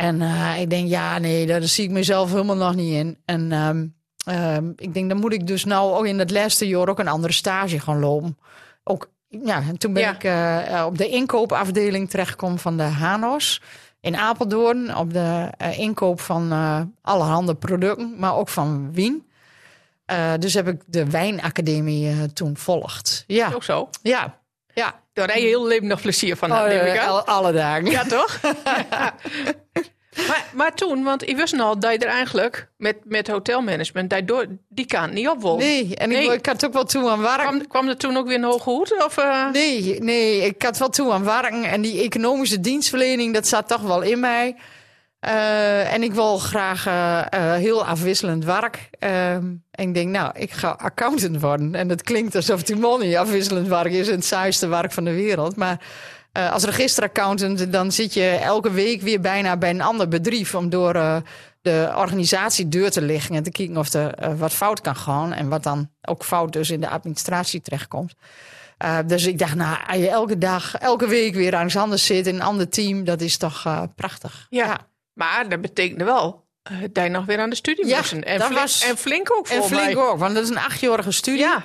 En 0.00 0.22
eh, 0.22 0.60
ik 0.60 0.70
denk, 0.70 0.88
ja, 0.88 1.18
nee, 1.18 1.46
daar 1.46 1.62
zie 1.62 1.84
ik 1.84 1.90
mezelf 1.90 2.30
helemaal 2.30 2.56
nog 2.56 2.74
niet 2.74 2.92
in. 2.94 3.18
En 3.24 3.52
ehm, 3.52 3.86
ehm, 4.24 4.70
ik 4.76 4.94
denk, 4.94 5.08
dan 5.08 5.18
moet 5.18 5.32
ik 5.32 5.46
dus 5.46 5.64
nou 5.64 5.92
ook 5.92 6.06
in 6.06 6.18
het 6.18 6.30
laatste 6.30 6.68
jaar 6.68 6.88
ook 6.88 6.98
een 6.98 7.08
andere 7.08 7.32
stage 7.32 7.80
gaan 7.80 7.98
lopen. 7.98 8.38
Ook, 8.84 9.10
ja, 9.28 9.62
en 9.68 9.78
toen 9.78 9.92
ben 9.92 10.02
Ja. 10.02 10.14
ik 10.14 10.24
eh, 10.24 10.78
eh, 10.78 10.86
op 10.86 10.98
de 10.98 11.08
inkoopafdeling 11.08 12.10
terechtgekomen 12.10 12.58
van 12.58 12.76
de 12.76 12.82
Hanos 12.82 13.62
in 14.00 14.16
Apeldoorn. 14.16 14.96
Op 14.96 15.12
de 15.12 15.48
inkoop 15.76 16.20
van 16.20 16.52
allerhande 17.02 17.54
producten, 17.54 18.14
maar 18.18 18.36
ook 18.36 18.48
van 18.48 18.92
wien. 18.92 19.28
Dus 20.38 20.54
heb 20.54 20.68
ik 20.68 20.82
de 20.86 21.10
wijnacademie 21.10 22.32
toen 22.32 22.56
volgd. 22.56 23.24
Ja, 23.26 23.50
Ook 23.54 23.62
zo. 23.62 23.88
ja, 24.02 24.39
ja. 24.80 25.00
Daar 25.12 25.28
heb 25.28 25.36
je 25.36 25.42
heel 25.46 25.66
leven 25.66 25.86
nog 25.86 26.00
plezier 26.00 26.36
van, 26.36 26.52
Oh, 26.52 26.64
neem 26.64 26.80
ik 26.86 26.94
eh, 26.94 27.06
aan. 27.08 27.26
alle 27.26 27.52
dagen. 27.52 27.90
Ja, 27.90 28.04
toch? 28.04 28.40
maar, 30.28 30.44
maar 30.52 30.74
toen, 30.74 31.02
want 31.04 31.28
ik 31.28 31.36
wist 31.36 31.60
al 31.60 31.78
dat 31.78 31.92
je 31.92 31.98
er 31.98 32.08
eigenlijk 32.08 32.68
met, 32.76 32.96
met 33.04 33.28
hotelmanagement, 33.28 34.10
daardoor 34.10 34.46
die 34.68 34.86
kant 34.86 35.12
niet 35.12 35.28
op 35.28 35.42
wil. 35.42 35.56
Nee, 35.56 35.96
en 35.96 36.10
ik, 36.10 36.16
Nee. 36.18 36.32
ik 36.32 36.46
had 36.46 36.64
ook 36.66 36.72
wel 36.72 36.84
toe 36.84 37.08
aan 37.10 37.20
werk. 37.20 37.38
Kwam, 37.40 37.66
kwam 37.66 37.88
er 37.88 37.96
toen 37.96 38.16
ook 38.16 38.26
weer 38.26 38.36
een 38.36 38.44
hoge 38.44 38.70
hoed? 38.70 39.04
Of, 39.04 39.16
eh? 39.16 39.50
Nee, 39.52 40.00
nee, 40.00 40.40
ik 40.44 40.62
had 40.62 40.78
wel 40.78 40.88
toe 40.88 41.12
aan 41.12 41.24
werken. 41.24 41.64
En 41.64 41.80
die 41.80 42.02
economische 42.02 42.60
dienstverlening, 42.60 43.34
dat 43.34 43.46
zat 43.48 43.68
toch 43.68 43.82
wel 43.82 44.00
in 44.02 44.20
mij. 44.20 44.56
Eh, 45.20 45.92
en 45.92 46.02
ik 46.02 46.12
wil 46.12 46.38
graag 46.38 46.86
eh, 46.86 47.20
eh, 47.32 47.54
heel 47.54 47.84
afwisselend 47.84 48.44
werk. 48.44 48.90
Ehm, 48.98 49.44
en 49.70 49.88
ik 49.88 49.94
denk, 49.94 50.10
nou, 50.10 50.30
ik 50.34 50.52
ga 50.52 50.68
accountant 50.68 51.40
worden. 51.40 51.74
En 51.74 51.88
dat 51.88 52.02
klinkt 52.02 52.34
alsof 52.34 52.62
die 52.62 52.76
money 52.76 53.18
afwisselend 53.18 53.68
werk 53.68 53.92
is. 53.92 54.08
En 54.08 54.14
het 54.14 54.24
saaiste 54.24 54.66
werk 54.66 54.92
van 54.92 55.04
de 55.04 55.12
wereld. 55.12 55.56
Maar 55.56 55.80
als 56.32 56.64
registeraccountant, 56.64 57.72
dan 57.72 57.92
zit 57.92 58.14
je 58.14 58.26
elke 58.26 58.70
week 58.70 59.02
weer 59.02 59.20
bijna 59.20 59.56
bij 59.56 59.70
een 59.70 59.80
ander 59.80 60.08
bedrijf. 60.08 60.54
Om 60.54 60.68
door 60.68 60.92
de 61.62 61.92
organisatie 61.96 62.68
deur 62.68 62.90
te 62.90 63.02
liggen. 63.02 63.34
En 63.34 63.42
te 63.42 63.50
kijken 63.50 63.76
of 63.76 63.92
er 63.92 64.36
wat 64.36 64.52
fout 64.52 64.80
kan 64.80 64.96
gaan. 64.96 65.32
En 65.32 65.48
wat 65.48 65.62
dan 65.62 65.90
ook 66.02 66.24
fout 66.24 66.52
dus 66.52 66.70
in 66.70 66.80
de 66.80 66.88
administratie 66.88 67.60
terechtkomt. 67.60 68.14
Uh, 68.84 68.98
dus 69.06 69.26
ik 69.26 69.38
dacht, 69.38 69.54
nou, 69.54 69.76
als 69.86 69.96
je 69.96 70.08
elke 70.08 70.38
dag, 70.38 70.74
elke 70.74 71.06
week 71.06 71.34
weer 71.34 71.54
ergens 71.54 71.76
anders 71.76 72.06
zit 72.06 72.26
in 72.26 72.34
een 72.34 72.42
ander 72.42 72.68
team, 72.68 73.04
dat 73.04 73.20
is 73.20 73.36
toch 73.36 73.64
uh, 73.66 73.82
prachtig. 73.94 74.46
Ja. 74.50 74.88
Maar 75.28 75.48
dat 75.48 75.60
betekende 75.60 76.04
wel 76.04 76.44
uh, 76.72 76.78
dat 76.92 77.04
je 77.04 77.10
nog 77.10 77.24
weer 77.24 77.38
aan 77.38 77.50
de 77.50 77.56
studie 77.56 77.86
Ja, 77.86 77.96
moest. 77.96 78.12
En, 78.12 78.40
flink, 78.40 78.58
was- 78.60 78.84
en 78.88 78.96
flink 78.96 79.32
ook 79.32 79.48
En 79.48 79.62
flink 79.62 79.94
mij. 79.94 79.96
ook, 79.96 80.18
want 80.18 80.34
dat 80.34 80.42
is 80.42 80.48
een 80.50 80.58
achtjarige 80.58 81.10
studie. 81.12 81.40
Ja, 81.40 81.62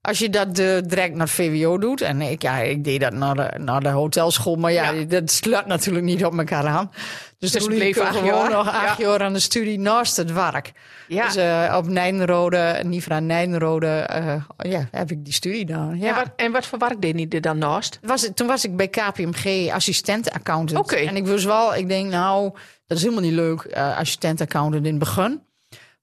Als 0.00 0.18
je 0.18 0.30
dat 0.30 0.58
eh, 0.58 0.78
direct 0.84 1.14
naar 1.14 1.28
VWO 1.28 1.78
doet, 1.78 2.00
en 2.00 2.20
ik, 2.22 2.42
ja, 2.42 2.58
ik 2.58 2.84
deed 2.84 3.00
dat 3.00 3.12
naar 3.12 3.34
de, 3.34 3.50
naar 3.58 3.80
de 3.82 3.88
hotelschool, 3.88 4.56
maar 4.56 4.72
ja, 4.72 4.90
Ja. 4.90 5.04
dat 5.04 5.30
sluit 5.30 5.66
natuurlijk 5.66 6.04
niet 6.04 6.24
op 6.24 6.38
elkaar 6.38 6.66
aan. 6.66 6.90
Dus, 7.38 7.50
Dus 7.52 7.62
toen 7.64 7.74
bleef 7.74 7.96
ik 7.96 8.02
gewoon 8.02 8.24
jaar. 8.24 8.50
nog 8.50 8.68
acht 8.68 8.98
Ja. 8.98 9.04
jaar 9.08 9.22
aan 9.22 9.32
de 9.32 9.38
studie 9.38 9.78
naast 9.78 10.16
het 10.16 10.32
werk. 10.32 10.72
ja. 11.08 11.24
Dus 11.24 11.36
eh, 11.36 11.74
op 11.76 11.86
Nijdenrode, 11.88 12.80
Nivra 12.84 13.20
Nijdenrode, 13.20 13.86
eh, 13.88 14.34
ja, 14.58 14.88
heb 14.90 15.10
ik 15.10 15.24
die 15.24 15.32
studie 15.34 15.58
gedaan. 15.58 15.98
Ja. 15.98 16.08
En, 16.08 16.14
wat, 16.14 16.30
en 16.36 16.52
wat 16.52 16.66
voor 16.66 16.78
werk 16.78 17.00
deed 17.02 17.18
je 17.18 17.26
er 17.28 17.40
dan 17.40 17.58
naast? 17.58 17.98
was, 18.02 18.28
toen 18.34 18.46
was 18.46 18.64
ik 18.64 18.76
bij 18.76 18.88
KPMG 18.88 19.70
assistent-accountant. 19.72 20.92
En 20.92 21.16
ik 21.16 21.26
wist 21.26 21.44
wel, 21.44 21.74
ik 21.74 21.88
denk 21.88 22.10
nou, 22.10 22.52
dat 22.88 22.96
is 22.96 23.02
helemaal 23.02 23.24
niet 23.24 23.32
leuk, 23.32 23.60
eh 23.60 23.96
assistent-accountant 23.96 24.84
in 24.84 24.90
het 24.90 24.98
begin. 24.98 25.42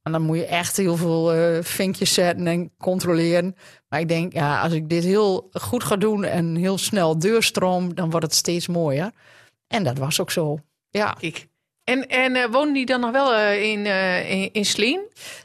Want 0.01 0.15
dan 0.15 0.21
moet 0.25 0.37
je 0.37 0.45
echt 0.45 0.77
heel 0.77 0.95
veel 0.95 1.33
eh, 1.33 1.63
vinkjes 1.63 2.13
zetten 2.13 2.47
en 2.47 2.71
controleren. 2.77 3.55
Maar 3.89 3.99
ik 3.99 4.07
denk, 4.07 4.33
ja, 4.33 4.61
als 4.61 4.73
ik 4.73 4.89
dit 4.89 5.03
heel 5.03 5.49
goed 5.51 5.83
ga 5.83 5.95
doen 5.95 6.23
en 6.23 6.55
heel 6.55 6.77
snel 6.77 7.19
deurstroom, 7.19 7.95
dan 7.95 8.09
wordt 8.09 8.25
het 8.25 8.35
steeds 8.35 8.67
mooier. 8.67 9.11
En 9.67 9.83
dat 9.83 9.97
was 9.97 10.21
ook 10.21 10.31
zo. 10.31 10.59
Ja. 10.89 11.15
Kijk. 11.19 11.47
En, 11.83 12.07
en 12.07 12.35
eh, 12.35 12.51
woonde 12.51 12.73
die 12.73 12.85
dan 12.85 12.99
nog 12.99 13.11
wel 13.11 13.53
in, 13.53 13.85
eh 13.85 14.31
in, 14.31 14.53
in 14.53 14.65
Sleen? 14.65 15.01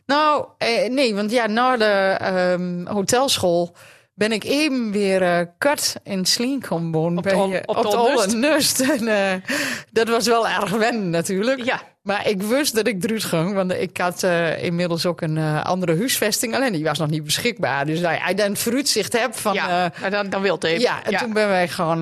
Nou, 0.06 0.46
nee, 0.88 1.14
want 1.14 1.30
ja, 1.30 1.46
na 1.46 1.76
de 1.76 2.16
ehm, 2.18 2.86
hotelschool 2.86 3.74
ben 4.20 4.32
ik 4.32 4.44
even 4.44 4.90
weer 4.90 5.52
kat 5.58 6.00
in 6.02 6.60
komen 6.60 6.92
wonen. 6.92 7.18
Op 7.18 7.24
de 7.24 7.30
eh, 7.30 7.62
op 7.66 7.76
op 7.76 7.82
de 7.82 7.90
de 7.90 7.98
Olnust. 7.98 8.34
Olnust. 8.34 8.80
En 8.98 9.08
eh, 9.08 9.52
dat 9.90 10.08
was 10.08 10.26
wel 10.26 10.48
erg 10.48 10.70
wennen 10.70 11.10
natuurlijk. 11.10 11.64
Ja. 11.64 11.80
Maar 12.02 12.28
ik 12.28 12.42
wist 12.42 12.74
dat 12.74 12.86
ik 12.86 13.04
eruit 13.04 13.24
ging, 13.24 13.54
want 13.54 13.72
ik 13.72 13.96
had 13.96 14.22
eh, 14.22 14.62
inmiddels 14.64 15.06
ook 15.06 15.20
een 15.20 15.36
eh, 15.36 15.64
andere 15.64 15.96
huisvesting. 15.96 16.54
Alleen 16.54 16.72
die 16.72 16.84
was 16.84 16.98
nog 16.98 17.10
niet 17.10 17.24
beschikbaar. 17.24 17.86
Dus 17.86 18.04
als 18.04 18.16
je 18.28 18.34
dan 18.34 18.46
een 18.46 18.56
vooruitzicht 18.56 19.12
hebt 19.18 19.40
van... 19.40 19.54
ja, 19.54 19.92
maar 20.00 20.10
dan, 20.10 20.30
dan 20.30 20.42
wil 20.42 20.54
het 20.54 20.64
even. 20.64 20.80
ja, 20.80 21.04
en 21.04 21.16
toen 21.16 21.32
ben 21.32 21.48
wij 21.48 21.68
gewoon, 21.68 22.00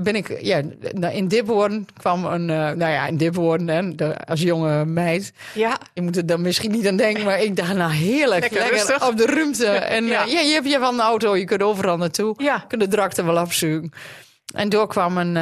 ben 0.00 0.14
ik, 0.16 0.38
ja, 0.42 0.60
nou, 0.92 1.14
in 1.14 1.28
Diphoorn 1.28 1.86
kwam 1.98 2.24
een, 2.24 2.44
nou 2.46 2.78
ja, 2.78 3.06
in 3.06 3.16
Diphoorn, 3.16 3.68
hè, 3.68 3.94
de, 3.94 4.16
als 4.24 4.40
jonge 4.40 4.84
meid. 4.84 5.32
ja. 5.54 5.78
Je 5.94 6.02
moet 6.02 6.16
er 6.16 6.26
dan 6.26 6.40
misschien 6.40 6.70
niet 6.70 6.86
aan 6.86 6.96
denken, 6.96 7.24
maar 7.24 7.40
ik 7.42 7.56
dacht, 7.56 7.74
nou 7.74 7.92
heerlijk, 7.92 8.40
Lekker 8.40 8.58
lekker, 8.58 8.76
rustig. 8.76 9.08
op 9.08 9.16
de 9.16 9.26
ruimte. 9.26 9.66
En 9.96 10.04
Ja. 10.06 10.24
je 10.24 10.50
hebt 10.52 10.70
je 10.70 10.78
van 10.78 10.94
een 10.94 11.00
auto, 11.00 11.36
je 11.36 11.44
kunt 11.44 11.62
overal 11.62 11.96
naartoe. 11.96 12.34
Ja. 12.36 12.54
Je 12.54 12.66
kunt 12.68 12.80
de 12.80 12.88
drakte 12.88 13.24
wel 13.24 13.38
afzoeken. 13.38 13.92
En 14.54 14.68
door 14.68 14.86
kwam 14.88 15.16
een, 15.18 15.32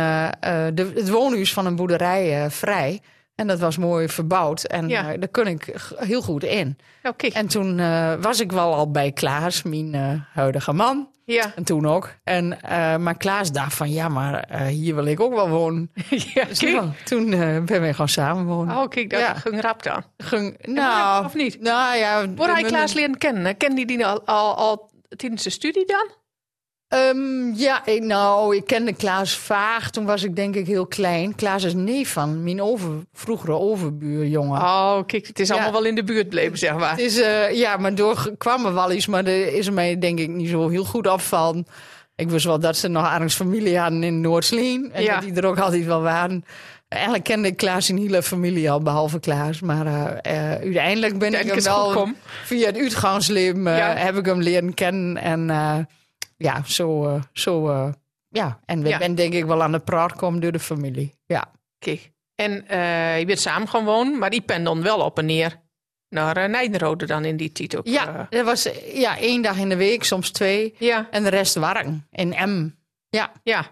de, 0.74 0.92
het 0.94 1.08
woonhuis 1.10 1.52
van 1.52 1.66
een 1.66 1.76
boerderij 1.76 2.50
vrij. 2.50 3.00
En 3.34 3.46
dat 3.46 3.58
was 3.58 3.76
mooi 3.78 4.08
verbouwd. 4.08 4.64
En 4.64 4.88
Ja. 4.88 5.12
eh, 5.12 5.18
daar 5.20 5.28
kon 5.28 5.46
ik 5.46 5.74
heel 5.96 6.22
goed 6.22 6.42
in. 6.44 6.78
Nou, 7.02 7.14
kijk. 7.16 7.32
En 7.32 7.46
toen 7.46 7.78
eh, 7.78 8.12
was 8.20 8.40
ik 8.40 8.52
wel 8.52 8.74
al 8.74 8.90
bij 8.90 9.12
Klaas, 9.12 9.62
mijn 9.62 9.94
eh, 9.94 10.10
huidige 10.32 10.72
man. 10.72 11.08
Ja. 11.26 11.52
En 11.56 11.64
toen 11.64 11.86
ook. 11.86 12.14
En, 12.24 12.58
maar 13.02 13.16
Klaas 13.16 13.52
dacht 13.52 13.74
van, 13.74 13.90
ja, 13.90 14.08
maar 14.08 14.48
hier 14.66 14.94
wil 14.94 15.04
ik 15.04 15.20
ook 15.20 15.34
wel 15.34 15.48
wonen. 15.48 15.90
ja, 16.34 16.44
Dus 16.44 16.58
toen 17.04 17.30
ben 17.64 17.80
wij 17.80 17.90
gewoon 17.92 18.08
samen 18.08 18.44
wonen. 18.44 18.76
Oh, 18.76 18.88
kijk, 18.88 19.10
dat 19.10 19.20
Ja. 19.20 19.34
ging 19.34 19.60
rap 19.60 19.82
dan. 19.82 20.02
Ging- 20.16 20.56
nou, 20.66 21.24
of 21.24 21.34
niet? 21.34 21.60
Nou 21.60 21.96
ja. 21.96 22.34
Waar 22.34 22.52
hij 22.52 22.62
we- 22.62 22.68
Klaas 22.68 22.92
leren 22.92 23.18
kennen? 23.18 23.56
Ken 23.56 23.74
die 23.74 23.86
die 23.86 24.06
al, 24.06 24.22
al, 24.26 24.54
al 24.56 24.90
tijdens 25.16 25.42
de 25.42 25.50
studie 25.50 25.86
dan? 25.86 26.08
Ehm, 26.88 27.52
ja, 27.54 27.86
ik, 27.86 28.02
nou, 28.02 28.56
ik 28.56 28.66
kende 28.66 28.92
Klaas 28.94 29.36
vaag. 29.36 29.90
Toen 29.90 30.04
was 30.04 30.22
ik 30.22 30.36
denk 30.36 30.54
ik 30.54 30.66
heel 30.66 30.86
klein. 30.86 31.34
Klaas 31.34 31.62
is 31.64 31.74
neef 31.74 32.12
van 32.12 32.42
mijn 32.42 32.62
over, 32.62 32.90
vroegere 33.12 33.52
overbuurjongen. 33.58 34.60
Oh, 34.60 34.98
kijk, 35.06 35.26
het 35.26 35.38
is 35.40 35.48
Ja. 35.48 35.54
allemaal 35.54 35.72
wel 35.72 35.84
in 35.84 35.94
de 35.94 36.04
buurt 36.04 36.28
bleven, 36.28 36.58
zeg 36.58 36.74
maar. 36.76 36.90
Het 36.90 37.00
is, 37.00 37.20
eh, 37.20 37.50
ja, 37.52 37.76
maar 37.76 37.94
door 37.94 38.32
kwam 38.38 38.66
er 38.66 38.74
wel 38.74 38.92
iets. 38.92 39.06
Maar 39.06 39.24
er 39.24 39.54
is 39.54 39.70
mij 39.70 39.98
denk 39.98 40.18
ik 40.18 40.28
niet 40.28 40.48
zo 40.48 40.68
heel 40.68 40.84
goed 40.84 41.06
opvallen. 41.06 41.66
Ik 42.16 42.30
wist 42.30 42.44
wel 42.44 42.60
dat 42.60 42.76
ze 42.76 42.88
nog 42.88 43.12
ergens 43.12 43.34
familie 43.34 43.78
hadden 43.78 44.02
in 44.02 44.20
Noordsleen. 44.20 44.90
En 44.92 45.02
Ja. 45.02 45.14
dat 45.14 45.22
die 45.22 45.32
er 45.34 45.46
ook 45.46 45.58
altijd 45.58 45.84
wel 45.84 46.02
waren. 46.02 46.44
Eigenlijk 46.88 47.24
kende 47.24 47.48
ik 47.48 47.56
Klaas 47.56 47.88
in 47.88 47.96
hele 47.96 48.22
familie 48.22 48.70
al, 48.70 48.80
behalve 48.82 49.20
Klaas. 49.20 49.60
Maar 49.60 49.86
eh, 50.16 50.50
uiteindelijk 50.50 51.18
ben 51.18 51.34
ik 51.40 51.46
hem 51.52 51.62
wel 51.62 52.08
via 52.44 52.66
het 52.66 52.76
uitgaansleven 52.76 53.62
Ja. 53.62 53.94
heb 53.96 54.16
ik 54.16 54.26
hem 54.26 54.40
leren 54.42 54.74
kennen. 54.74 55.16
En 55.16 55.50
ja, 56.44 56.62
zo, 56.66 57.06
eh, 57.08 57.22
zo 57.32 57.68
eh, 57.68 57.92
ja. 58.28 58.60
En 58.64 58.82
we 58.82 58.88
Ja. 58.88 58.98
ben 58.98 59.14
denk 59.14 59.32
ik 59.32 59.44
wel 59.44 59.62
aan 59.62 59.72
de 59.72 59.78
praat 59.80 60.12
komen 60.12 60.40
door 60.40 60.52
de 60.52 60.58
familie. 60.58 61.14
Ja. 61.26 61.50
Kijk. 61.78 62.12
En 62.34 62.68
eh, 62.68 63.18
je 63.18 63.24
bent 63.26 63.40
samen 63.40 63.68
gaan 63.68 63.84
wonen, 63.84 64.18
maar 64.18 64.30
die 64.30 64.40
pen 64.40 64.64
dan 64.64 64.82
wel 64.82 64.98
op 65.00 65.18
en 65.18 65.26
neer 65.26 65.62
naar 66.08 66.38
uh, 66.38 66.44
Nijdenrode 66.44 67.06
dan 67.06 67.24
in 67.24 67.36
die 67.36 67.52
tijd 67.52 67.76
ook. 67.76 67.86
Ja, 67.86 68.26
dat 68.30 68.44
was 68.44 68.68
ja, 68.92 69.18
één 69.18 69.42
dag 69.42 69.56
in 69.56 69.68
de 69.68 69.76
week, 69.76 70.04
soms 70.04 70.30
twee. 70.30 70.74
ja, 70.78 71.08
En 71.10 71.22
de 71.22 71.28
rest 71.28 71.54
warm 71.54 72.06
in 72.10 72.28
M. 72.28 72.70
Ja. 73.08 73.32
ja. 73.42 73.64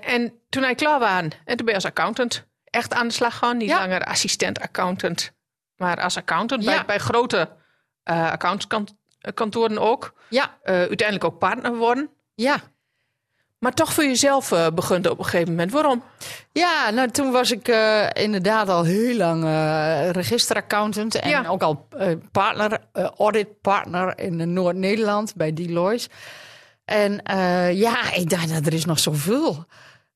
En 0.00 0.32
toen 0.48 0.62
hij 0.62 0.74
klaar 0.74 0.98
waren, 0.98 1.30
en 1.44 1.56
toen 1.56 1.56
ben 1.56 1.66
je 1.66 1.74
als 1.74 1.84
accountant 1.84 2.46
echt 2.64 2.94
aan 2.94 3.08
de 3.08 3.14
slag 3.14 3.36
gaan. 3.38 3.56
Niet 3.56 3.68
Ja. 3.68 3.78
langer 3.78 4.04
assistent-accountant, 4.04 5.32
maar 5.76 6.00
als 6.02 6.16
accountant 6.16 6.64
bij, 6.64 6.74
Ja. 6.74 6.84
bij 6.84 6.98
grote 6.98 7.50
uh, 8.10 8.32
accountskantoren 9.20 9.78
ook. 9.78 10.12
Ja. 10.28 10.42
Uh, 10.64 10.74
uiteindelijk 10.74 11.24
ook 11.24 11.38
partner 11.38 11.76
worden. 11.76 12.08
Ja. 12.34 12.60
Maar 13.58 13.74
toch 13.74 13.92
voor 13.92 14.04
jezelf 14.04 14.50
uh, 14.50 14.66
begint 14.74 15.08
op 15.08 15.18
een 15.18 15.24
gegeven 15.24 15.48
moment. 15.48 15.72
Waarom? 15.72 16.02
Ja, 16.52 16.90
nou 16.90 17.10
toen 17.10 17.30
was 17.32 17.50
ik 17.50 17.68
uh, 17.68 18.06
inderdaad 18.12 18.68
al 18.68 18.84
heel 18.84 19.16
lang 19.16 19.44
uh, 19.44 20.10
registeraccountant. 20.10 21.14
En 21.14 21.28
Ja. 21.30 21.44
ook 21.48 21.62
al 21.62 21.88
partner, 22.32 22.78
audit 23.16 23.60
partner 23.60 24.18
in 24.18 24.52
Noord-Nederland 24.52 25.34
bij 25.34 25.52
Deloitte. 25.52 26.08
En 26.84 27.20
ja, 27.74 28.12
ik 28.12 28.30
dacht, 28.30 28.54
dat 28.54 28.66
er 28.66 28.72
is 28.72 28.84
nog 28.84 28.98
zoveel. 28.98 29.64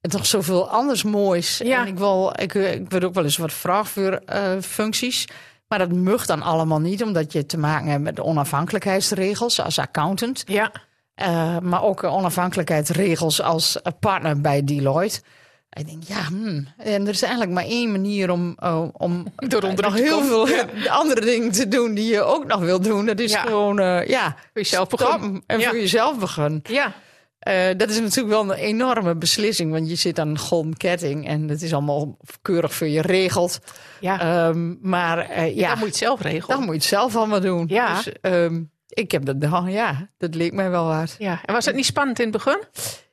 En 0.01 0.11
nog 0.13 0.27
zoveel 0.27 0.69
anders 0.69 1.03
moois. 1.03 1.59
Ja. 1.59 1.81
En 1.81 1.87
ik 1.87 1.99
wil, 1.99 2.33
ik, 2.37 2.55
ik 2.55 2.91
wil 2.91 3.03
ook 3.03 3.15
wel 3.15 3.25
eens 3.25 3.37
wat 3.37 3.53
voor 3.53 4.21
functies. 4.61 5.29
Maar 5.73 5.88
dat 5.88 5.93
mag 5.93 6.26
dan 6.26 6.43
allemaal 6.43 6.81
niet, 6.81 7.02
omdat 7.02 7.33
je 7.33 7.47
te 7.47 7.59
maken 7.59 7.87
hebt 7.91 8.02
met 8.02 8.17
de 8.17 8.25
onafhankelijkheidsregels 8.25 9.61
als 9.61 9.79
accountant. 9.79 10.43
Ja. 10.47 10.73
Uh, 11.23 11.59
maar 11.59 11.83
ook 11.83 12.05
onafhankelijkheidsregels 12.05 13.43
als 13.43 13.79
partner 14.00 14.41
bij 14.41 14.64
Deloitte. 14.64 15.21
Ik 15.71 15.87
denk, 15.87 16.02
ja, 16.02 16.23
hmm. 16.23 16.69
en 16.76 17.02
er 17.02 17.09
is 17.12 17.23
eigenlijk 17.23 17.52
maar 17.52 17.64
één 17.64 17.91
manier 17.91 18.31
om, 18.31 18.57
uh, 18.62 18.85
om 18.93 19.25
Eronder 19.49 19.85
nog 19.85 19.97
te 19.97 20.02
heel 20.02 20.23
veel 20.23 20.47
andere 20.88 21.21
dingen 21.21 21.52
te 21.52 21.69
doen 21.69 21.95
die 21.95 22.12
je 22.12 22.23
ook 22.23 22.47
nog 22.47 22.61
wil 22.61 22.81
doen. 22.81 23.07
Dat 23.07 23.19
is 23.19 23.33
Ja. 23.33 23.41
gewoon, 23.41 23.79
eh, 23.79 24.07
ja, 24.09 24.37
Voor 24.38 24.62
jezelf 24.62 24.88
begonnen. 24.88 25.43
en 25.47 25.59
Ja. 25.61 25.69
voor 25.69 25.79
jezelf 25.79 26.19
beginnen. 26.19 26.61
Ja, 26.62 26.93
Eh, 27.43 27.77
dat 27.77 27.91
is 27.91 28.01
natuurlijk 28.01 28.35
wel 28.35 28.43
een 28.43 28.59
enorme 28.59 29.15
beslissing, 29.15 29.73
want 29.73 29.89
je 29.89 29.95
zit 29.95 30.19
aan 30.19 30.29
een 30.29 30.39
golden 30.39 30.77
ketting 30.77 31.29
en 31.29 31.49
het 31.49 31.63
is 31.63 31.73
allemaal 31.73 32.17
keurig 32.43 32.75
voor 32.75 32.87
je 32.87 33.01
regeld. 33.01 33.59
ja. 34.01 34.21
Ehm, 34.21 34.75
maar 34.81 35.19
eh, 35.19 35.57
ja, 35.57 35.69
dan 35.69 35.79
moet 35.79 35.87
je 35.87 35.87
het 35.87 35.97
zelf 35.97 36.21
regelen. 36.21 36.57
dan 36.57 36.65
moet 36.65 36.75
je 36.75 36.81
het 36.81 36.89
zelf 36.89 37.17
allemaal 37.17 37.41
doen. 37.41 37.65
Ja. 37.69 37.95
Dus, 37.95 38.13
ehm, 38.21 38.63
ik 38.89 39.11
heb 39.11 39.25
dat, 39.25 39.37
nou 39.39 39.71
ja, 39.71 40.09
dat 40.19 40.35
leek 40.35 40.53
mij 40.53 40.71
wel 40.71 40.87
wat. 40.87 41.15
Ja. 41.19 41.41
En 41.45 41.55
was 41.55 41.65
het 41.65 41.75
niet 41.75 41.87
spannend 41.87 42.19
in 42.19 42.29
het 42.29 42.45
begin? 42.45 42.63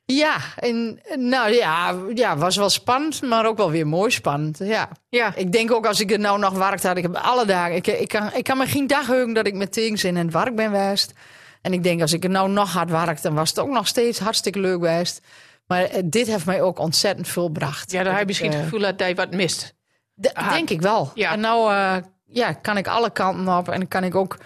Ja, 0.06 0.38
en 0.56 1.00
nou 1.16 1.54
ja, 1.54 1.96
ja, 2.16 2.38
was 2.38 2.56
wel 2.56 2.70
spannend, 2.70 3.22
maar 3.22 3.46
ook 3.46 3.58
wel 3.58 3.72
weer 3.72 3.88
mooi 3.88 4.12
spannend. 4.12 4.58
Ja. 4.64 4.90
Ja. 5.10 5.36
Ik 5.36 5.52
denk 5.52 5.72
ook 5.72 5.86
als 5.86 6.00
ik 6.00 6.12
er 6.12 6.20
nou 6.20 6.40
nog 6.40 6.58
werkt 6.58 6.84
had, 6.84 6.98
ik 6.98 7.04
heb 7.04 7.16
alle 7.16 7.46
dagen, 7.46 7.76
ik, 7.76 7.88
ik, 7.88 8.08
kan, 8.08 8.34
ik 8.34 8.44
kan 8.44 8.58
me 8.58 8.66
geen 8.66 8.88
dag 8.88 9.08
heugen 9.08 9.34
dat 9.34 9.48
ik 9.48 9.54
met 9.54 9.72
tegens 9.72 10.04
in 10.04 10.16
het 10.16 10.34
werk 10.34 10.56
ben 10.56 10.72
geweest. 10.72 11.14
En 11.62 11.74
ik 11.74 11.84
denk 11.84 12.02
als 12.02 12.14
ik 12.14 12.24
er 12.24 12.30
nou 12.30 12.50
nog 12.50 12.74
hard 12.74 12.90
werk, 12.90 13.22
dan 13.22 13.34
was 13.34 13.50
het 13.50 13.60
ook 13.60 13.70
nog 13.70 13.88
steeds 13.88 14.20
hartstikke 14.20 14.60
leuk 14.60 14.74
geweest. 14.74 15.22
Maar 15.68 15.84
eh, 15.84 16.02
dit 16.06 16.28
heeft 16.28 16.46
mij 16.46 16.62
ook 16.62 16.80
ontzettend 16.80 17.28
veel 17.28 17.46
gebracht. 17.46 17.92
Ja, 17.92 18.04
dan 18.04 18.12
heb 18.12 18.22
je 18.22 18.26
misschien 18.28 18.50
Eh, 18.50 18.56
het 18.56 18.64
gevoel 18.64 18.80
dat 18.80 19.00
hij 19.00 19.16
wat 19.16 19.32
mist. 19.32 19.76
Ah. 20.34 20.50
denk 20.52 20.70
ik 20.70 20.82
wel. 20.82 21.12
Ja. 21.14 21.32
En 21.32 21.40
nou 21.40 21.72
ja, 21.72 22.02
ja, 22.26 22.54
kan 22.54 22.78
ik 22.78 22.88
alle 22.88 23.10
kanten 23.12 23.58
op 23.58 23.70
en 23.70 23.88
kan 23.88 24.04
ik 24.04 24.16
ook 24.16 24.38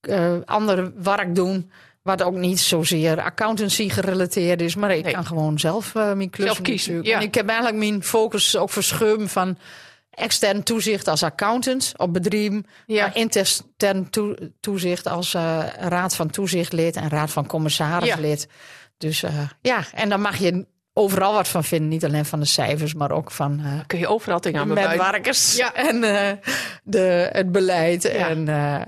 eh 0.00 0.32
andere 0.44 0.92
werk 1.02 1.34
doen. 1.34 1.70
Wat 2.02 2.22
ook 2.22 2.34
niet 2.34 2.60
zozeer 2.60 3.20
accountancy 3.20 3.88
gerelateerd 3.88 4.60
is. 4.62 4.74
Maar 4.74 4.90
ik 4.96 5.04
Nee. 5.04 5.12
kan 5.12 5.26
gewoon 5.26 5.58
zelf 5.58 5.94
eh, 5.94 6.12
mijn 6.12 6.30
klussen 6.30 6.54
Zelf 6.54 6.60
kiezen, 6.68 7.02
ja. 7.02 7.16
En 7.16 7.22
ik 7.22 7.34
heb 7.34 7.48
eigenlijk 7.48 7.78
mijn 7.78 8.02
focus 8.02 8.56
ook 8.56 8.70
verschoven 8.70 9.28
van 9.28 9.58
extern 10.10 10.62
toezicht 10.62 11.08
als 11.08 11.22
accountant 11.22 11.92
op 11.96 12.12
bedrijven. 12.12 12.66
Ja. 12.86 13.06
Maar 13.06 13.16
intern 13.16 14.10
toe- 14.10 14.52
toezicht 14.60 15.06
als 15.06 15.34
eh, 15.34 15.64
raad 15.78 16.16
van 16.16 16.30
toezichtlid 16.30 16.96
en 16.96 17.08
raad 17.08 17.30
van 17.30 17.46
commissarislid. 17.46 18.48
Dus 18.98 19.22
eh, 19.22 19.32
ja, 19.60 19.84
en 19.94 20.08
dan 20.08 20.20
mag 20.20 20.36
je 20.36 20.66
overal 20.92 21.32
wat 21.32 21.48
van 21.48 21.64
vinden. 21.64 21.88
Niet 21.88 22.04
alleen 22.04 22.24
van 22.24 22.40
de 22.40 22.46
cijfers, 22.46 22.94
maar 22.94 23.10
ook 23.10 23.30
van... 23.30 23.60
eh, 23.64 23.72
kun 23.86 23.98
je 23.98 24.08
overal 24.08 24.40
dingen 24.40 24.60
aan 24.60 24.66
met 24.68 24.76
bebuiten. 24.76 25.10
werkers 25.10 25.56
Ja. 25.56 25.74
en 25.88 26.00
de, 26.84 27.28
het 27.32 27.52
beleid 27.52 28.02
Ja. 28.02 28.28
en 28.28 28.44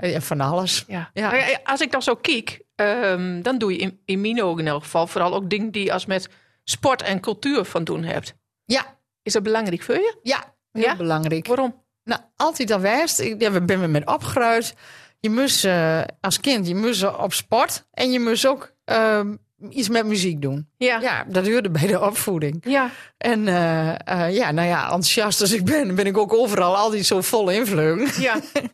ja, 0.08 0.20
van 0.20 0.40
alles. 0.40 0.84
Ja. 0.88 1.10
Ja. 1.12 1.34
Ja, 1.34 1.58
als 1.64 1.80
ik 1.80 1.92
dan 1.92 2.02
zo 2.02 2.14
kijk, 2.14 2.62
ehm, 2.74 3.42
dan 3.42 3.58
doe 3.58 3.72
je 3.72 3.78
in, 3.78 4.00
in 4.04 4.20
mijn 4.20 4.42
ogen 4.42 4.60
in 4.60 4.66
elk 4.68 4.82
geval 4.82 5.06
vooral 5.06 5.34
ook 5.34 5.50
dingen 5.50 5.70
die 5.70 5.92
als 5.92 6.06
met 6.06 6.28
sport 6.64 7.02
en 7.02 7.20
cultuur 7.20 7.64
van 7.64 7.84
doen 7.84 8.02
hebt. 8.04 8.34
Ja, 8.64 8.98
Is 9.22 9.32
dat 9.32 9.42
belangrijk 9.42 9.82
voor 9.82 9.94
je? 9.94 10.18
ja 10.22 10.51
heel 10.72 10.82
Ja? 10.82 10.96
belangrijk. 10.96 11.46
Waarom? 11.46 11.74
Nou, 12.04 12.20
altijd 12.36 12.70
al 12.70 12.80
wijst. 12.80 13.20
Ik 13.20 13.40
ja, 13.40 13.50
we 13.50 13.62
ben 13.62 13.90
met 13.90 14.06
opgeruid. 14.06 14.74
Je 15.20 15.30
moest 15.30 15.64
eh, 15.64 16.00
als 16.20 16.40
kind, 16.40 16.66
je 16.66 16.74
moest 16.74 17.16
op 17.18 17.32
sport 17.32 17.86
en 17.90 18.12
je 18.12 18.20
moest 18.20 18.46
ook 18.46 18.72
ehm, 18.84 19.36
iets 19.70 19.88
met 19.88 20.06
muziek 20.06 20.42
doen. 20.42 20.68
Ja. 20.76 21.00
Ja, 21.00 21.24
dat 21.28 21.48
hoorde 21.48 21.70
bij 21.70 21.86
de 21.86 22.00
opvoeding. 22.00 22.64
Ja. 22.68 22.90
En 23.18 23.48
eh, 23.48 23.90
eh, 24.04 24.34
ja, 24.34 24.50
nou 24.50 24.68
ja, 24.68 24.82
enthousiast 24.82 25.40
als 25.40 25.52
ik 25.52 25.64
ben, 25.64 25.94
ben 25.94 26.06
ik 26.06 26.18
ook 26.18 26.32
overal 26.32 26.76
altijd 26.76 27.06
zo 27.06 27.20
vol 27.20 27.50
invloed. 27.50 28.14
Ja. 28.14 28.40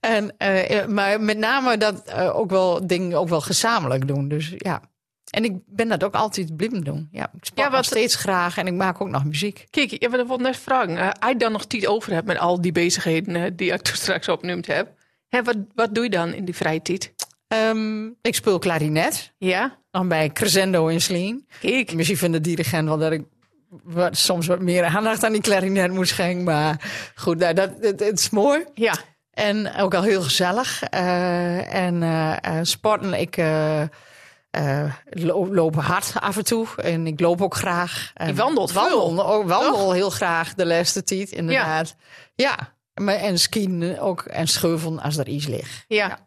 En, 0.00 0.34
maar 0.88 1.20
met 1.20 1.38
name 1.38 1.76
dat 1.76 2.12
ook 2.14 2.50
wel 2.50 2.86
dingen 2.86 3.18
ook 3.18 3.28
wel 3.28 3.40
gezamenlijk 3.40 4.08
doen. 4.08 4.28
Dus 4.28 4.54
ja. 4.56 4.80
En 5.30 5.44
ik 5.44 5.52
ben 5.66 5.88
dat 5.88 6.04
ook 6.04 6.14
altijd 6.14 6.56
blijven 6.56 6.84
doen. 6.84 7.08
Ja, 7.12 7.22
ik 7.22 7.44
sport 7.44 7.68
Ja, 7.70 7.76
nog 7.76 7.84
steeds 7.84 8.14
graag 8.14 8.56
en 8.58 8.66
ik 8.66 8.72
maak 8.74 9.00
ook 9.00 9.08
nog 9.08 9.24
muziek. 9.24 9.66
Kijk, 9.70 9.92
ik 9.92 10.08
wilde 10.08 10.36
net 10.42 10.56
vragen. 10.56 10.96
eh, 10.96 11.10
als 11.20 11.30
je 11.30 11.36
dan 11.36 11.52
nog 11.52 11.64
tijd 11.66 11.86
over 11.86 12.12
hebt 12.12 12.26
met 12.26 12.38
al 12.38 12.60
die 12.60 12.72
bezigheden 12.72 13.36
eh, 13.36 13.50
die 13.56 13.72
ik 13.72 13.82
toen 13.82 13.96
straks 13.96 14.28
opgenoemd 14.28 14.66
heb. 14.66 14.92
Hè, 15.28 15.42
wat, 15.42 15.56
wat 15.74 15.94
doe 15.94 16.04
je 16.04 16.10
dan 16.10 16.32
in 16.32 16.44
die 16.44 16.54
vrije 16.56 16.82
tijd? 16.82 17.12
Ehm, 17.48 18.06
ik 18.06 18.34
speel 18.34 18.58
klarinet. 18.58 19.32
Ja? 19.38 19.78
Dan 19.90 20.08
bij 20.08 20.30
Crescendo 20.32 20.86
in 20.86 21.00
Sleen. 21.00 21.46
Kijk. 21.60 21.92
Misschien 21.94 22.16
vindt 22.16 22.34
de 22.36 22.40
dirigent 22.40 22.88
wel 22.88 22.98
dat 22.98 23.12
ik 23.12 23.22
wat, 23.82 24.16
soms 24.16 24.46
wat 24.46 24.60
meer 24.60 24.84
aandacht 24.84 25.24
aan 25.24 25.32
die 25.32 25.40
klarinet 25.40 25.92
moet 25.92 26.08
schenken. 26.08 26.44
Maar 26.44 26.90
goed, 27.14 27.38
nou, 27.38 27.54
dat, 27.54 27.70
het, 27.80 28.00
het 28.00 28.18
is 28.18 28.30
mooi. 28.30 28.64
Ja. 28.74 28.94
En 29.30 29.74
ook 29.76 29.94
al 29.94 30.02
heel 30.02 30.22
gezellig. 30.22 30.82
Eh, 30.82 31.74
en 31.74 32.66
sporten, 32.66 33.14
ik 33.14 33.36
eh, 34.50 34.94
lo- 35.10 35.54
loop 35.54 35.74
hard 35.74 36.12
af 36.20 36.36
en 36.36 36.44
toe. 36.44 36.66
En 36.76 37.06
ik 37.06 37.20
loop 37.20 37.42
ook 37.42 37.54
graag. 37.54 38.12
Je 38.26 38.34
wandelt 38.34 38.72
wandel, 38.72 39.26
ook 39.26 39.48
wandel 39.48 39.92
heel 39.92 40.10
graag 40.10 40.54
de 40.54 40.66
laatste 40.66 41.02
tijd, 41.04 41.30
inderdaad. 41.30 41.96
Ja. 42.34 42.76
Maar, 43.00 43.14
en 43.14 43.38
skiën 43.38 43.98
ook 44.00 44.22
en 44.22 44.46
scheuvelen 44.48 45.00
als 45.00 45.16
er 45.16 45.28
iets 45.28 45.46
ligt. 45.46 45.84
Ja. 45.88 46.26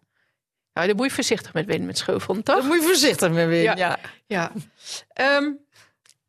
Nou, 0.73 0.87
dan 0.87 0.95
moet 0.95 1.05
je 1.05 1.11
voorzichtig 1.11 1.53
met 1.53 1.65
winnen 1.65 1.87
met 1.87 1.97
scheuvelen, 1.97 2.43
toch? 2.43 2.55
Daar 2.55 2.65
moet 2.65 2.75
je 2.81 2.87
voorzichtig 2.87 3.31
mee 3.31 3.45
weer. 3.45 3.63
Ja. 3.63 3.75
Ja. 3.75 3.97
Ja. 4.27 4.51
Ehm 5.13 5.51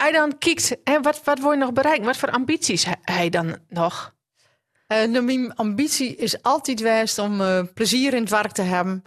je 0.07 0.13
dan 0.13 0.39
kijkt, 0.39 0.77
hè, 0.85 1.01
wat, 1.01 1.21
wat 1.25 1.39
wil 1.39 1.51
je 1.51 1.57
nog 1.57 1.73
bereiken? 1.73 2.05
Wat 2.05 2.17
voor 2.17 2.31
ambities 2.31 2.87
hij 3.03 3.29
dan 3.29 3.59
nog? 3.69 4.15
Nou, 4.89 5.21
mijn 5.23 5.55
ambitie 5.55 6.17
is 6.17 6.43
altijd 6.43 6.79
geweest 6.81 7.19
om 7.19 7.41
eh, 7.41 7.63
plezier 7.75 8.15
in 8.15 8.21
het 8.21 8.31
werk 8.31 8.53
te 8.53 8.63
hebben. 8.63 9.05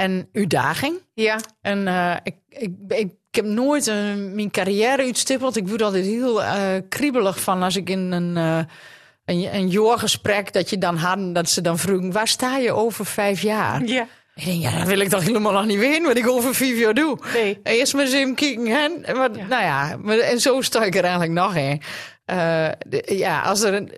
En 0.00 0.28
uitdaging. 0.32 1.02
Ja. 1.14 1.38
En 1.60 1.86
eh, 1.86 2.16
ik, 2.22 2.34
ik, 2.48 2.70
ik, 2.88 3.12
ik 3.30 3.36
heb 3.36 3.44
nooit 3.44 3.86
eh, 3.86 3.96
mijn 4.14 4.50
carrière 4.50 5.02
uitstippeld. 5.02 5.56
Ik 5.56 5.68
word 5.68 5.82
altijd 5.82 6.04
heel 6.04 6.42
eh, 6.42 6.76
kriebelig 6.88 7.40
van 7.40 7.62
als 7.62 7.76
ik 7.76 7.90
in 7.90 8.12
een, 8.12 8.36
eh 8.36 8.58
een, 9.24 9.54
een 9.54 9.68
jaargesprek 9.68 10.52
dat 10.52 10.70
je 10.70 10.78
dan 10.78 10.96
hadden, 10.96 11.32
dat 11.32 11.48
ze 11.48 11.60
dan 11.60 11.78
vroegen, 11.78 12.12
waar 12.12 12.28
sta 12.28 12.56
je 12.56 12.72
over 12.72 13.06
vijf 13.06 13.42
jaar? 13.42 13.84
Ja. 13.84 14.06
Ik 14.34 14.44
denk, 14.44 14.62
ja, 14.62 14.78
dan 14.78 14.86
wil 14.86 14.98
ik 14.98 15.08
toch 15.08 15.24
helemaal 15.24 15.52
nog 15.52 15.66
niet 15.66 15.78
weten 15.78 16.02
wat 16.02 16.16
ik 16.16 16.28
over 16.28 16.54
vijf 16.54 16.78
jaar 16.78 16.94
doe. 16.94 17.18
Nee. 17.32 17.60
Eerst 17.62 17.94
maar 17.94 18.02
eens 18.04 18.12
even 18.12 18.34
kijken. 18.34 18.66
Hè? 18.66 18.82
Ja. 18.82 19.28
Nou 19.28 19.62
ja, 19.62 19.96
maar, 20.02 20.18
en 20.18 20.40
zo 20.40 20.60
sta 20.60 20.84
ik 20.84 20.94
er 20.94 21.02
eigenlijk 21.02 21.32
nog 21.32 21.56
in. 21.56 21.82
Ja, 23.16 23.40
als 23.40 23.62
er 23.62 23.74
een. 23.74 23.92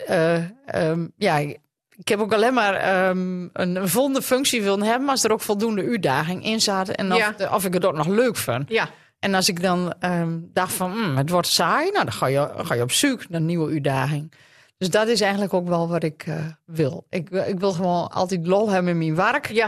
ehm, 0.66 1.06
ja, 1.16 1.54
ik 1.96 2.08
heb 2.08 2.20
ook 2.20 2.32
alleen 2.32 2.54
maar 2.54 2.74
ehm, 2.74 3.42
een, 3.52 3.76
een 3.76 3.88
volgende 3.88 4.22
functie 4.22 4.62
willen 4.62 4.82
hebben. 4.82 5.08
Als 5.08 5.24
er 5.24 5.32
ook 5.32 5.40
voldoende 5.40 5.82
uitdaging 5.84 6.44
in 6.44 6.60
zat. 6.60 6.88
En 6.88 7.12
of, 7.12 7.18
Ja. 7.18 7.30
de- 7.36 7.50
of 7.50 7.64
ik 7.64 7.72
het 7.74 7.84
ook 7.84 7.96
nog 7.96 8.06
leuk 8.06 8.36
vind. 8.36 8.68
Ja. 8.68 8.88
En 9.18 9.34
als 9.34 9.48
ik 9.48 9.62
dan 9.62 9.94
ehm, 10.00 10.38
dacht 10.52 10.72
van 10.72 10.90
"Hmm, 10.92 11.16
het 11.16 11.30
wordt 11.30 11.46
saai. 11.48 11.90
Nou, 11.90 12.04
dan 12.04 12.12
ga 12.12 12.26
je, 12.26 12.50
ga 12.56 12.74
je 12.74 12.82
op 12.82 12.92
zoek 12.92 13.28
naar 13.28 13.40
een 13.40 13.46
nieuwe 13.46 13.70
uitdaging. 13.72 14.32
Dus 14.78 14.90
dat 14.90 15.08
is 15.08 15.20
eigenlijk 15.20 15.54
ook 15.54 15.68
wel 15.68 15.88
wat 15.88 16.02
ik 16.02 16.24
eh, 16.26 16.34
wil. 16.66 17.06
Ik, 17.10 17.30
ik 17.30 17.58
wil 17.60 17.72
gewoon 17.72 18.08
altijd 18.10 18.46
lol 18.46 18.70
hebben 18.70 18.90
in 18.92 18.98
mijn 18.98 19.14
werk. 19.14 19.50
Ja. 19.50 19.66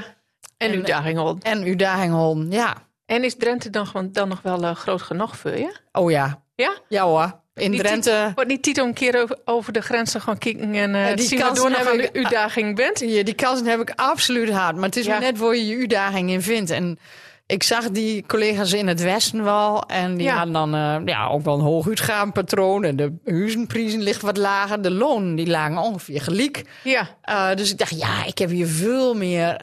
En, 0.57 0.71
En, 0.71 0.75
uitdaging 0.75 1.19
al. 1.19 1.37
En 1.43 1.63
uitdaging 1.63 2.13
houden. 2.13 2.51
Ja. 2.51 2.75
En 3.07 3.25
is 3.25 3.37
Drenthe 3.37 3.71
dan, 3.71 3.87
dan 4.13 4.29
nog 4.29 4.43
wel 4.43 4.63
eh, 4.63 4.75
groot 4.75 5.03
genoeg 5.03 5.37
voor 5.37 5.57
je? 5.57 5.77
Oh 5.93 6.11
ja. 6.11 6.43
Ja? 6.55 6.75
Ja 6.89 7.05
hoor. 7.05 7.41
In 7.55 7.71
Die 7.71 7.81
Drenthe. 7.83 8.33
Wordt 8.35 8.51
niet 8.51 8.63
tijd 8.63 8.81
om 8.81 8.87
een 8.89 8.95
keer 8.95 9.29
over, 9.45 9.73
de 9.73 9.81
grens 9.81 10.13
te 10.13 10.21
gaan 10.21 10.39
kijken 10.39 10.75
en 10.75 10.95
Ja, 10.95 11.15
die 11.15 11.27
zien 11.27 11.41
wat 11.41 11.57
door 11.57 11.71
nog 11.71 11.87
aan 11.91 11.97
de 11.97 12.11
uitdaging 12.13 12.77
bent? 12.77 13.01
Ja, 13.01 13.23
die 13.23 13.35
kansen 13.35 13.67
heb 13.67 13.81
ik 13.81 13.93
absoluut 13.97 14.49
gehad. 14.49 14.75
Maar 14.75 14.85
het 14.85 14.97
is 14.97 15.07
Ja. 15.07 15.19
net 15.19 15.39
waar 15.39 15.57
je 15.57 15.67
je 15.67 15.77
uitdaging 15.77 16.31
in 16.31 16.43
vindt. 16.43 16.71
En 16.71 16.99
ik 17.47 17.63
zag 17.63 17.91
die 17.91 18.25
collega's 18.27 18.73
in 18.73 18.87
het 18.87 19.03
Westen 19.03 19.45
wel. 19.45 19.83
En 19.87 20.17
die 20.17 20.27
Ja. 20.27 20.35
hadden 20.35 20.53
dan 20.53 20.75
eh, 20.75 20.97
ja, 21.05 21.27
ook 21.29 21.45
wel 21.45 21.55
een 21.55 21.61
hoog 21.61 21.89
uitgaanpatroon. 21.89 22.85
En 22.85 22.97
de 22.97 23.13
huizenprijzen 23.25 24.03
ligt 24.03 24.23
wat 24.23 24.37
lager. 24.37 24.83
De 24.83 24.91
lonen 24.91 25.35
die 25.35 25.47
lagen 25.47 25.79
ongeveer 25.79 26.21
gelijk. 26.21 26.63
Ja. 26.85 27.09
Eh, 27.23 27.55
dus 27.55 27.71
ik 27.71 27.79
dacht, 27.79 27.99
ja, 27.99 28.25
ik 28.25 28.39
heb 28.39 28.51
hier 28.51 28.67
veel 28.67 29.15
meer 29.15 29.61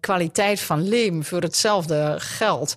kwaliteit 0.00 0.60
van 0.60 0.88
leven 0.88 1.24
voor 1.24 1.40
hetzelfde 1.40 2.14
geld. 2.18 2.76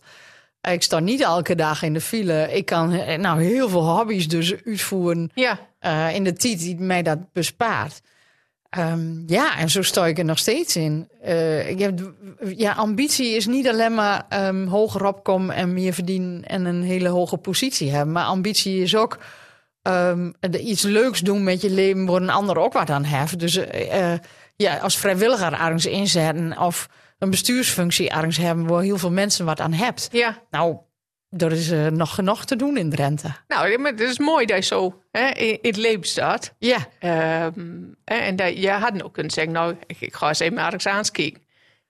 Ik 0.70 0.84
sta 0.84 1.00
niet 1.00 1.22
elke 1.22 1.56
dag 1.56 1.82
in 1.84 1.94
de 1.94 2.02
file. 2.02 2.54
Ik 2.54 2.66
kan 2.66 2.92
eh, 2.94 3.18
nou 3.18 3.44
heel 3.44 3.70
veel 3.70 3.90
hobby's 3.98 4.28
dus 4.28 4.54
uitvoeren 4.66 5.32
Ja. 5.34 5.60
eh, 5.80 6.16
in 6.16 6.24
de 6.24 6.34
tijd 6.34 6.60
die 6.60 6.80
mij 6.80 7.02
dat 7.04 7.32
bespaart. 7.34 8.02
Ehm, 8.70 9.24
ja, 9.28 9.58
en 9.58 9.70
zo 9.70 9.82
sta 9.82 10.06
ik 10.08 10.18
er 10.18 10.26
nog 10.26 10.38
steeds 10.38 10.76
in. 10.76 11.10
Eh, 11.22 11.70
ik 11.70 11.80
heb, 11.80 12.14
ja, 12.56 12.72
ambitie 12.72 13.36
is 13.36 13.46
niet 13.48 13.68
alleen 13.70 13.94
maar 13.94 14.26
ehm, 14.30 14.68
hoger 14.68 15.06
opkomen 15.06 15.56
en 15.56 15.74
meer 15.74 15.94
verdienen 15.94 16.44
en 16.44 16.66
een 16.66 16.84
hele 16.84 17.10
hoge 17.10 17.38
positie 17.38 17.92
hebben. 17.92 18.14
Maar 18.14 18.26
ambitie 18.26 18.82
is 18.82 18.96
ook 18.96 19.18
ehm, 19.82 20.32
iets 20.60 20.82
leuks 20.84 21.20
doen 21.20 21.44
met 21.44 21.62
je 21.62 21.70
leven 21.70 22.06
waar 22.06 22.22
een 22.22 22.30
ander 22.30 22.58
ook 22.58 22.74
wat 22.74 22.90
aan 22.90 23.04
heeft. 23.04 23.40
Dus 23.40 23.60
ja, 24.56 24.78
als 24.78 24.98
vrijwilliger 24.98 25.54
ergens 25.54 25.86
inzetten 25.86 26.58
of 26.60 26.90
een 27.22 27.30
bestuursfunctie 27.30 28.10
ergens 28.10 28.38
hebben 28.38 28.68
waar 28.68 28.82
heel 28.82 28.98
veel 28.98 29.12
mensen 29.12 29.46
wat 29.46 29.60
aan 29.60 29.74
hebt. 29.74 30.10
Ja. 30.12 30.44
Nou, 30.50 30.78
er 31.30 31.52
is 31.52 31.72
eh, 31.72 31.88
nog 31.88 32.16
genoeg 32.16 32.46
te 32.46 32.56
doen 32.56 32.78
in 32.78 32.90
Drenthe. 32.90 33.28
Nou, 33.48 33.78
maar 33.78 33.92
het 33.92 34.00
is 34.00 34.20
mooi 34.20 34.46
dat 34.46 34.58
je 34.58 34.64
zo 34.64 35.02
hè, 35.12 35.28
in, 35.30 35.62
in 35.62 35.70
het 35.70 35.78
leven 35.78 36.08
staat. 36.08 36.56
Ja, 36.60 36.88
Ehm, 37.00 37.84
en 38.04 38.36
dat, 38.36 38.58
je 38.58 38.70
had 38.70 39.04
ook 39.04 39.14
kunnen 39.14 39.32
zeggen, 39.32 39.54
nou, 39.54 39.76
ik, 39.88 40.02
ik 40.02 40.14
ga 40.14 40.28
eens 40.28 40.40
even 40.40 40.58
ergens 40.58 40.88
aankijken. 40.88 41.42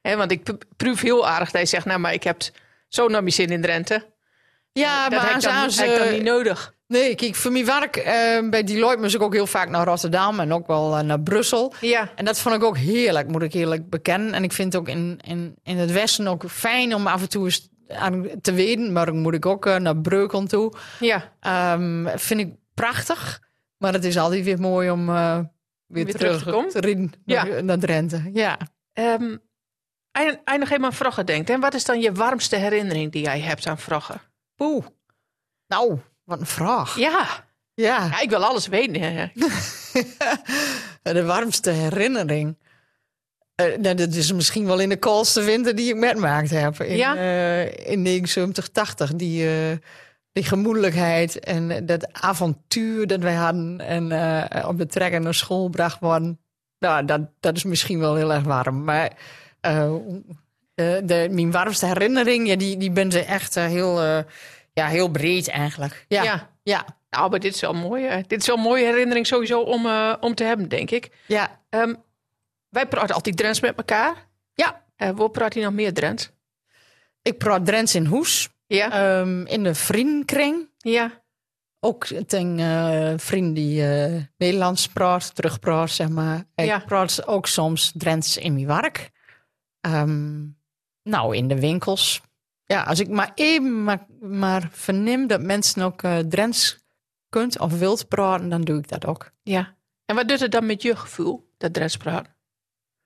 Hè, 0.01 0.15
want 0.15 0.31
ik 0.31 0.51
proef 0.77 1.01
heel 1.01 1.27
aardig 1.27 1.51
dat 1.51 1.61
je 1.61 1.67
zegt, 1.67 1.85
nou, 1.85 1.99
maar 1.99 2.13
ik 2.13 2.23
heb 2.23 2.41
zo 2.87 3.07
naar 3.07 3.21
mijn 3.21 3.33
zin 3.33 3.49
in 3.49 3.61
Drenthe. 3.61 4.05
ja 4.71 5.09
dat 5.09 5.19
maar 5.19 5.27
heb 5.27 5.37
ik 5.37 5.43
dan, 5.43 5.51
aan 5.51 5.69
heb 5.69 5.89
ik 5.89 5.97
dan 5.97 6.11
niet 6.11 6.23
nodig. 6.23 6.73
Nee, 6.91 7.15
kijk, 7.15 7.35
voor 7.35 7.51
mijn 7.51 7.65
werk 7.65 7.95
eh, 7.95 8.49
bij 8.49 8.63
Deloitte 8.63 9.01
moest 9.01 9.15
ik 9.15 9.21
ook 9.21 9.33
heel 9.33 9.47
vaak 9.47 9.69
naar 9.69 9.85
Rotterdam 9.85 10.39
en 10.39 10.53
ook 10.53 10.67
wel 10.67 10.97
eh, 10.97 11.03
naar 11.03 11.19
Brussel. 11.21 11.73
Ja. 11.81 12.11
En 12.15 12.25
dat 12.25 12.39
vond 12.39 12.55
ik 12.55 12.63
ook 12.63 12.77
heerlijk, 12.77 13.27
moet 13.27 13.41
ik 13.41 13.53
eerlijk 13.53 13.89
bekennen. 13.89 14.33
En 14.33 14.43
ik 14.43 14.51
vind 14.51 14.73
het 14.73 14.81
ook 14.81 14.87
in, 14.89 15.19
in, 15.23 15.55
in 15.63 15.77
het 15.77 15.91
Westen 15.91 16.27
ook 16.27 16.49
fijn 16.49 16.95
om 16.95 17.07
af 17.07 17.21
en 17.21 17.29
toe 17.29 17.45
eens 17.45 17.69
aan 17.87 18.27
te 18.41 18.53
weten. 18.53 18.91
Maar 18.91 19.05
dan 19.05 19.17
moet 19.17 19.33
ik 19.33 19.45
ook 19.45 19.65
eh, 19.65 19.75
naar 19.75 19.97
Breukelen 19.97 20.47
toe. 20.47 20.73
Ja. 20.99 21.33
Ehm, 21.39 22.17
vind 22.17 22.39
ik 22.39 22.53
prachtig. 22.73 23.41
Maar 23.77 23.93
het 23.93 24.05
is 24.05 24.17
altijd 24.17 24.43
weer 24.43 24.59
mooi 24.59 24.89
om 24.89 25.09
eh, 25.09 25.35
weer, 25.35 26.05
Weer 26.05 26.13
terug, 26.13 26.19
terug 26.29 26.43
te 26.43 26.49
komen? 26.49 26.69
te 26.69 26.79
rijden 26.79 27.11
Ja. 27.25 27.43
naar, 27.43 27.63
naar 27.63 27.79
Drenthe. 27.79 28.29
Ja. 28.33 28.57
Ehm 28.93 29.35
als 30.43 30.69
nog 30.69 30.71
aan 30.71 30.93
Vrogge 30.93 31.23
denkt, 31.23 31.49
en 31.49 31.59
wat 31.59 31.73
is 31.73 31.85
dan 31.85 32.01
je 32.01 32.11
warmste 32.11 32.55
herinnering 32.55 33.11
die 33.11 33.21
jij 33.23 33.39
hebt 33.39 33.67
aan 33.67 33.77
Vrogge? 33.77 34.13
Poeh. 34.55 34.85
Nou, 35.67 35.99
wat 36.31 36.39
een 36.39 36.45
vraag. 36.45 36.97
Ja. 36.97 37.27
Ja. 37.73 38.05
ja, 38.11 38.21
ik 38.21 38.29
wil 38.29 38.45
alles 38.45 38.67
weten. 38.67 39.31
De 41.03 41.23
warmste 41.25 41.69
herinnering. 41.69 42.57
Nou, 43.55 43.95
dat 43.95 44.13
is 44.13 44.31
misschien 44.33 44.65
wel 44.65 44.79
in 44.79 44.89
de 44.89 44.95
koudste 44.95 45.41
winter 45.41 45.75
die 45.75 45.89
ik 45.89 45.95
metmaakt 45.95 46.49
heb. 46.49 46.81
In, 46.81 46.95
Ja? 46.95 47.15
eh, 47.15 47.91
in 47.91 48.01
79, 48.01 48.67
80. 48.69 49.13
Die, 49.15 49.47
eh, 49.49 49.77
die 50.33 50.43
gemoedelijkheid 50.43 51.39
en 51.39 51.85
dat 51.85 52.13
avontuur 52.13 53.07
dat 53.07 53.19
wij 53.19 53.33
hadden. 53.33 53.79
En 53.79 54.03
op 54.67 54.77
de 54.77 54.85
trekker 54.85 55.21
naar 55.21 55.33
school 55.33 55.69
bracht 55.69 55.99
worden. 55.99 56.39
Nou, 56.79 57.05
dat, 57.05 57.21
dat 57.39 57.55
is 57.55 57.63
misschien 57.63 57.99
wel 57.99 58.15
heel 58.15 58.33
erg 58.33 58.43
warm. 58.43 58.83
Maar 58.83 59.11
de, 60.75 61.01
de, 61.05 61.27
mijn 61.31 61.51
warmste 61.51 61.85
herinnering, 61.85 62.47
ja, 62.47 62.55
die, 62.55 62.77
die 62.77 62.91
ben 62.91 63.11
ze 63.11 63.19
echt 63.19 63.55
heel, 63.55 64.23
ja, 64.73 64.87
heel 64.87 65.09
breed 65.09 65.47
eigenlijk. 65.49 66.05
Ja, 66.07 66.23
Ja. 66.23 66.49
ja, 66.63 66.85
Nou, 67.09 67.29
maar 67.29 67.39
dit 67.39 67.53
is 67.55 67.61
wel 67.61 67.73
mooi. 67.73 68.05
hè. 68.05 68.21
Dit 68.27 68.39
is 68.41 68.47
wel 68.47 68.55
een 68.55 68.61
mooie 68.61 68.85
herinnering 68.85 69.27
sowieso 69.27 69.61
om, 69.61 69.85
eh, 69.85 70.13
om 70.19 70.35
te 70.35 70.43
hebben, 70.43 70.69
denk 70.69 70.91
ik. 70.91 71.09
ja. 71.27 71.59
Ehm, 71.69 71.93
wij 72.69 72.87
praten 72.87 73.15
altijd 73.15 73.37
Drents 73.37 73.59
met 73.59 73.75
elkaar. 73.77 74.27
ja. 74.53 74.83
Eh 74.95 75.09
waar 75.09 75.29
praat 75.29 75.53
je 75.53 75.61
nog 75.61 75.73
meer 75.73 75.93
Drents? 75.93 76.29
Ik 77.21 77.37
praat 77.37 77.65
Drents 77.65 77.95
in 77.95 78.05
Hoes. 78.05 78.49
Ja. 78.67 78.91
Ehm, 78.91 79.45
in 79.45 79.63
de 79.63 79.75
vriendenkring. 79.75 80.69
ja. 80.77 81.19
Ook 81.83 82.05
ten 82.05 82.59
eh 82.59 83.13
vrienden 83.17 83.53
die 83.53 83.81
Nederlands 84.37 84.87
praat, 84.87 85.35
terugpraat, 85.35 85.89
zeg 85.89 86.09
maar. 86.09 86.43
Ik 86.55 86.65
Ja. 86.65 86.79
praat 86.79 87.27
ook 87.27 87.47
soms 87.47 87.91
Drents 87.95 88.37
in 88.37 88.53
mijn 88.53 88.67
werk. 88.67 89.09
Ehm, 89.81 90.41
nou, 91.03 91.35
in 91.35 91.47
de 91.47 91.59
winkels. 91.59 92.21
Ja, 92.71 92.81
als 92.83 92.99
ik 92.99 93.09
maar 93.09 93.31
even 93.35 93.83
maar, 93.83 94.05
maar 94.19 94.69
verneem 94.71 95.27
dat 95.27 95.41
mensen 95.41 95.81
ook 95.81 96.03
eh 96.03 96.17
Drents 96.17 96.79
kunt 97.29 97.59
of 97.59 97.79
wilt 97.79 98.07
praten, 98.07 98.49
dan 98.49 98.61
doe 98.61 98.79
ik 98.79 98.87
dat 98.89 99.05
ook. 99.05 99.31
ja. 99.43 99.75
En 100.05 100.15
wat 100.17 100.27
doet 100.27 100.39
het 100.39 100.51
dan 100.51 100.65
met 100.65 100.81
je 100.81 100.95
gevoel, 100.95 101.49
dat 101.57 101.73
Drents 101.73 101.97
praten? 101.97 102.35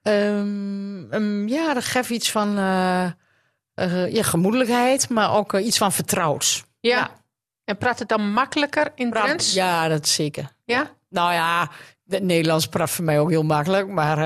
Ehm, 0.02 1.12
ehm, 1.12 1.48
ja, 1.48 1.74
dat 1.74 1.84
geeft 1.84 2.10
iets 2.10 2.32
van 2.32 2.58
eh, 2.58 4.14
ja, 4.14 4.24
gemoedelijkheid, 4.24 5.10
maar 5.10 5.34
ook 5.36 5.54
iets 5.54 5.78
van 5.78 5.92
vertrouwds. 5.92 6.64
Ja. 6.80 6.98
Ja. 6.98 7.24
En 7.64 7.78
praat 7.78 8.00
het 8.00 8.08
dan 8.10 8.32
makkelijker 8.32 8.92
in 8.96 9.12
Drents? 9.12 9.54
Ja, 9.54 9.88
dat 9.88 10.08
zeker. 10.08 10.56
Ja? 10.66 10.92
Nou 11.10 11.34
ja, 11.34 11.72
het 12.08 12.24
Nederlands 12.24 12.68
praat 12.68 12.90
voor 12.90 13.06
mij 13.06 13.20
ook 13.20 13.30
heel 13.30 13.44
makkelijk. 13.44 13.88
Maar 13.88 14.18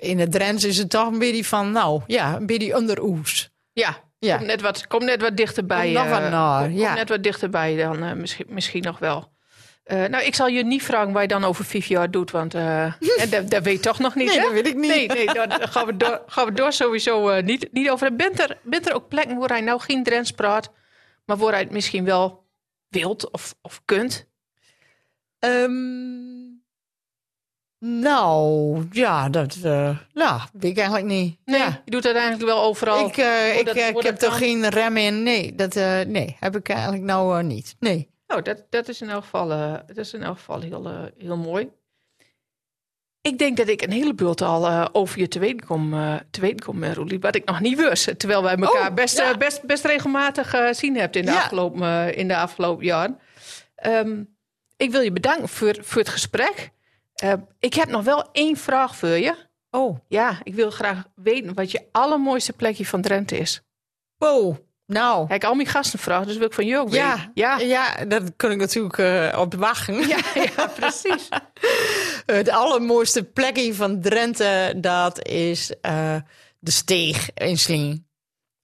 in 0.00 0.18
het 0.18 0.32
Drents 0.32 0.64
is 0.64 0.78
het 0.78 0.90
toch 0.90 1.12
een 1.12 1.18
beetje 1.18 1.44
van, 1.44 1.70
nou 1.72 2.02
ja, 2.06 2.36
een 2.36 2.46
beetje 2.46 2.76
onder 2.76 3.02
oes. 3.02 3.50
Ja. 3.72 3.96
Ja. 4.20 4.36
Kom, 4.36 4.46
net 4.46 4.60
wat, 4.60 4.86
kom 4.86 5.04
net 5.04 5.20
wat 5.20 5.36
dichterbij. 5.36 5.84
Kom 5.84 5.92
nog 5.92 6.04
eh, 6.04 6.10
wat 6.10 6.30
naar, 6.30 6.60
kom- 6.62 6.70
kom 6.70 6.78
ja. 6.80 6.94
net 6.94 7.08
wat 7.08 7.22
dichterbij 7.22 7.76
dan 7.76 8.02
eh, 8.02 8.12
misschien, 8.12 8.46
misschien 8.48 8.82
nog 8.82 8.98
wel. 8.98 9.32
Eh, 9.84 10.04
nou, 10.04 10.24
ik 10.24 10.34
zal 10.34 10.46
je 10.46 10.64
niet 10.64 10.82
vragen 10.82 11.12
wat 11.12 11.22
je 11.22 11.28
dan 11.28 11.44
over 11.44 11.64
vijf 11.64 11.86
jaar 11.86 12.10
doet, 12.10 12.30
want 12.30 12.54
eh, 12.54 12.84
en 13.22 13.30
dat, 13.30 13.50
dat 13.50 13.62
weet 13.62 13.74
je 13.76 13.80
toch 13.80 13.98
nog 13.98 14.14
niet, 14.14 14.26
Nee, 14.28 14.36
hè? 14.36 14.42
dat 14.42 14.52
weet 14.52 14.66
ik 14.66 14.76
niet. 14.76 14.90
Nee, 14.90 15.06
nee 15.08 15.26
daar 15.26 15.48
daar 15.48 15.68
gaan 15.68 15.86
we 15.86 15.96
door, 15.96 16.22
gaan 16.26 16.46
we 16.46 16.52
door 16.52 16.72
sowieso 16.72 17.28
eh, 17.28 17.42
niet, 17.44 17.68
niet 17.72 17.90
over. 17.90 18.16
Bent 18.16 18.40
er, 18.40 18.58
bent 18.62 18.88
er 18.88 18.94
ook 18.94 19.08
plekken 19.08 19.36
waar 19.38 19.48
hij 19.48 19.60
nou 19.60 19.80
geen 19.80 20.02
Drents 20.02 20.30
praat, 20.30 20.72
maar 21.24 21.36
waar 21.36 21.52
hij 21.52 21.60
het 21.60 21.70
misschien 21.70 22.04
wel 22.04 22.46
wilt 22.88 23.30
of, 23.30 23.54
of 23.62 23.82
kunt? 23.84 24.28
Ehm, 25.38 26.29
nou, 27.80 28.86
ja, 28.90 29.28
dat 29.28 29.56
nou, 30.14 30.40
weet 30.52 30.70
ik 30.70 30.76
eigenlijk 30.76 31.06
niet. 31.06 31.36
Nee, 31.44 31.58
Ja. 31.58 31.82
je 31.84 31.90
doet 31.90 32.04
het 32.04 32.14
eigenlijk 32.16 32.44
wel 32.44 32.62
overal. 32.62 33.06
Ik, 33.08 33.16
eh, 33.16 33.58
ik, 33.58 33.66
dat- 33.66 33.76
eh, 33.76 33.88
ik 33.88 33.94
dat 33.94 34.02
heb 34.02 34.22
er 34.22 34.32
geen 34.32 34.68
rem 34.68 34.96
in. 34.96 35.22
Nee, 35.22 35.54
dat 35.54 35.74
nee, 36.06 36.36
heb 36.40 36.56
ik 36.56 36.68
eigenlijk 36.68 37.02
nou 37.02 37.42
niet. 37.42 37.76
Nee. 37.78 38.08
Nou, 38.26 38.42
dat, 38.42 38.64
dat 38.70 38.88
is 38.88 39.00
in 39.00 39.10
elk 39.10 39.22
geval, 39.22 39.48
dat 39.86 39.96
is 39.96 40.12
in 40.14 40.22
elk 40.22 40.36
geval 40.36 40.60
heel, 40.60 41.10
heel 41.18 41.36
mooi. 41.36 41.68
Ik 43.22 43.38
denk 43.38 43.56
dat 43.56 43.68
ik 43.68 43.82
een 43.82 43.92
hele 43.92 44.14
bult 44.14 44.40
al 44.42 44.94
over 44.94 45.18
je 45.18 45.28
te 45.28 45.38
weten 45.38 45.66
kom, 45.66 45.90
te 46.30 46.40
weten 46.40 46.64
kom 46.66 46.84
Roelie, 46.84 47.20
wat 47.20 47.34
ik 47.34 47.44
nog 47.44 47.60
niet 47.60 47.78
wist. 47.78 48.18
Terwijl 48.18 48.42
wij 48.42 48.56
elkaar 48.56 48.88
Oh, 48.88 48.94
best, 48.94 49.18
ja. 49.18 49.36
best, 49.36 49.62
best 49.62 49.84
regelmatig 49.84 50.54
eh 50.54 50.72
zien 50.72 50.96
hebben 50.96 51.20
in 51.20 51.26
de, 51.26 51.32
Ja. 51.32 51.38
afgelopen, 51.38 52.14
in 52.14 52.28
de 52.28 52.36
afgelopen 52.36 52.84
jaren. 52.84 53.18
Ehm, 53.74 54.22
ik 54.76 54.90
wil 54.90 55.00
je 55.00 55.12
bedanken 55.12 55.48
voor, 55.48 55.76
voor 55.80 56.00
het 56.00 56.08
gesprek. 56.10 56.70
Eh, 57.14 57.32
ik 57.58 57.74
heb 57.74 57.88
nog 57.88 58.04
wel 58.04 58.28
één 58.32 58.56
vraag 58.56 58.96
voor 58.96 59.08
je. 59.08 59.34
Oh, 59.70 59.98
Ja, 60.08 60.40
ik 60.42 60.54
wil 60.54 60.70
graag 60.70 61.04
weten 61.14 61.54
wat 61.54 61.70
je 61.70 61.88
allermooiste 61.92 62.52
plekje 62.52 62.86
van 62.86 63.00
Drenthe 63.02 63.38
is. 63.38 63.60
wow. 64.16 64.56
Nou, 64.86 65.26
Heb 65.26 65.36
ik 65.36 65.44
al 65.44 65.54
mijn 65.54 65.68
gasten 65.68 65.98
vragen, 65.98 66.26
dus 66.26 66.36
wil 66.36 66.46
ik 66.46 66.52
van 66.52 66.66
je 66.66 66.78
ook 66.78 66.92
ja, 66.92 67.14
weten. 67.16 67.30
Ja, 67.34 67.58
ja, 67.58 68.04
dat 68.04 68.22
kun 68.36 68.50
ik 68.50 68.58
natuurlijk 68.58 68.98
eh, 68.98 69.38
op 69.40 69.54
wachten. 69.54 70.08
ja, 70.08 70.18
ja, 70.34 70.66
precies. 70.66 71.28
Het 72.26 72.48
allermooiste 72.50 73.24
plekje 73.24 73.74
van 73.74 74.00
Drenthe, 74.00 74.74
dat 74.76 75.26
is 75.26 75.72
eh, 75.80 76.16
de 76.58 76.70
Steeg 76.70 77.30
in 77.34 77.58
Sling. 77.58 78.06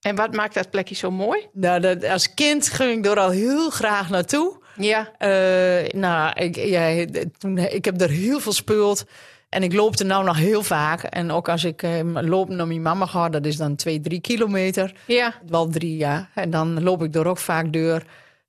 En 0.00 0.16
wat 0.16 0.34
maakt 0.34 0.54
dat 0.54 0.70
plekje 0.70 0.94
zo 0.94 1.10
mooi? 1.10 1.48
Nou, 1.52 1.80
dat, 1.80 2.04
als 2.04 2.34
kind 2.34 2.68
ging 2.68 2.98
ik 2.98 3.10
er 3.10 3.18
al 3.18 3.30
heel 3.30 3.70
graag 3.70 4.08
naartoe. 4.08 4.64
Ja, 4.78 5.10
Eh, 5.18 5.88
nou, 6.00 6.32
ik, 6.40 6.56
ja, 6.56 7.04
toen, 7.38 7.58
ik 7.58 7.84
heb 7.84 8.00
er 8.00 8.10
heel 8.10 8.40
veel 8.40 8.52
speeld. 8.52 9.04
En 9.48 9.62
ik 9.62 9.72
loop 9.72 9.98
er 9.98 10.06
nou 10.06 10.24
nog 10.24 10.36
heel 10.36 10.62
vaak. 10.62 11.02
En 11.02 11.30
ook 11.30 11.48
als 11.48 11.64
ik 11.64 11.82
eh, 11.82 12.00
loop 12.12 12.48
naar 12.48 12.66
mijn 12.66 12.82
mama 12.82 13.06
ga, 13.06 13.28
dat 13.28 13.46
is 13.46 13.56
dan 13.56 13.76
twee, 13.76 14.00
drie 14.00 14.20
kilometer. 14.20 14.92
ja, 15.06 15.34
Wel 15.48 15.68
drie, 15.68 15.96
ja. 15.96 16.28
En 16.34 16.50
dan 16.50 16.82
loop 16.82 17.02
ik 17.02 17.14
er 17.14 17.26
ook 17.26 17.38
vaak 17.38 17.72
door. 17.72 18.02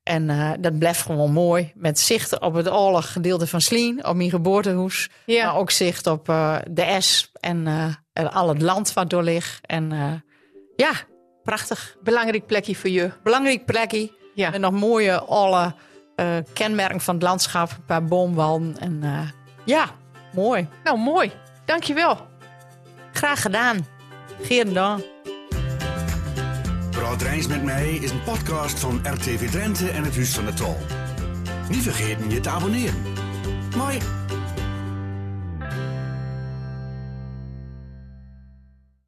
En 0.04 0.30
eh, 0.30 0.52
dat 0.60 0.80
blijft 0.80 1.02
gewoon 1.02 1.32
mooi. 1.32 1.72
Met 1.76 2.00
zicht 2.00 2.40
op 2.40 2.54
het 2.54 2.72
oorlog 2.72 3.12
gedeelte 3.12 3.48
van 3.48 3.62
Slien, 3.62 4.06
op 4.06 4.16
mijn 4.16 4.30
geboortehuis. 4.30 5.10
ja. 5.26 5.46
Maar 5.46 5.56
ook 5.56 5.72
zicht 5.72 6.08
op 6.08 6.26
de 6.72 6.96
S 7.00 7.32
en, 7.40 7.68
en 8.14 8.32
al 8.34 8.50
het 8.50 8.62
land 8.62 8.94
wat 8.94 9.10
door 9.10 9.24
ligt. 9.24 9.60
En 9.66 9.92
ja, 10.76 10.92
prachtig. 11.44 11.96
Belangrijk 12.04 12.46
plekje 12.46 12.76
voor 12.76 12.90
je. 12.90 13.12
Belangrijk 13.24 13.66
plekje. 13.66 14.12
Ja. 14.36 14.54
En 14.54 14.62
nog 14.62 14.72
mooie 14.72 15.20
alle 15.20 15.64
eh, 15.64 15.72
kenmerken 16.54 17.02
van 17.02 17.16
het 17.16 17.24
landschap. 17.24 17.70
Een 17.70 17.86
paar 17.86 18.06
boomwallen. 18.06 18.76
En 18.80 19.00
eh, 19.04 19.20
ja, 19.66 19.86
mooi. 20.34 20.68
Nou, 20.84 20.98
mooi. 20.98 21.32
Dankjewel. 21.66 22.28
Graag 23.14 23.42
gedaan. 23.42 23.86
Geen 24.42 24.74
dank. 24.74 25.04
Praat 26.92 27.22
Rijns 27.22 27.48
met 27.48 27.64
mij 27.64 27.90
is 27.94 28.12
een 28.12 28.24
podcast 28.24 28.80
van 28.80 29.00
RTV 29.04 29.50
Drenthe 29.50 29.90
en 29.90 30.04
het 30.04 30.16
Huis 30.16 30.36
van 30.36 30.46
de 30.46 30.54
Tol. 30.54 30.78
Niet 31.70 31.84
vergeten 31.84 32.30
je 32.30 32.40
te 32.40 32.50
abonneren. 32.50 33.02
Mooi. 33.78 34.00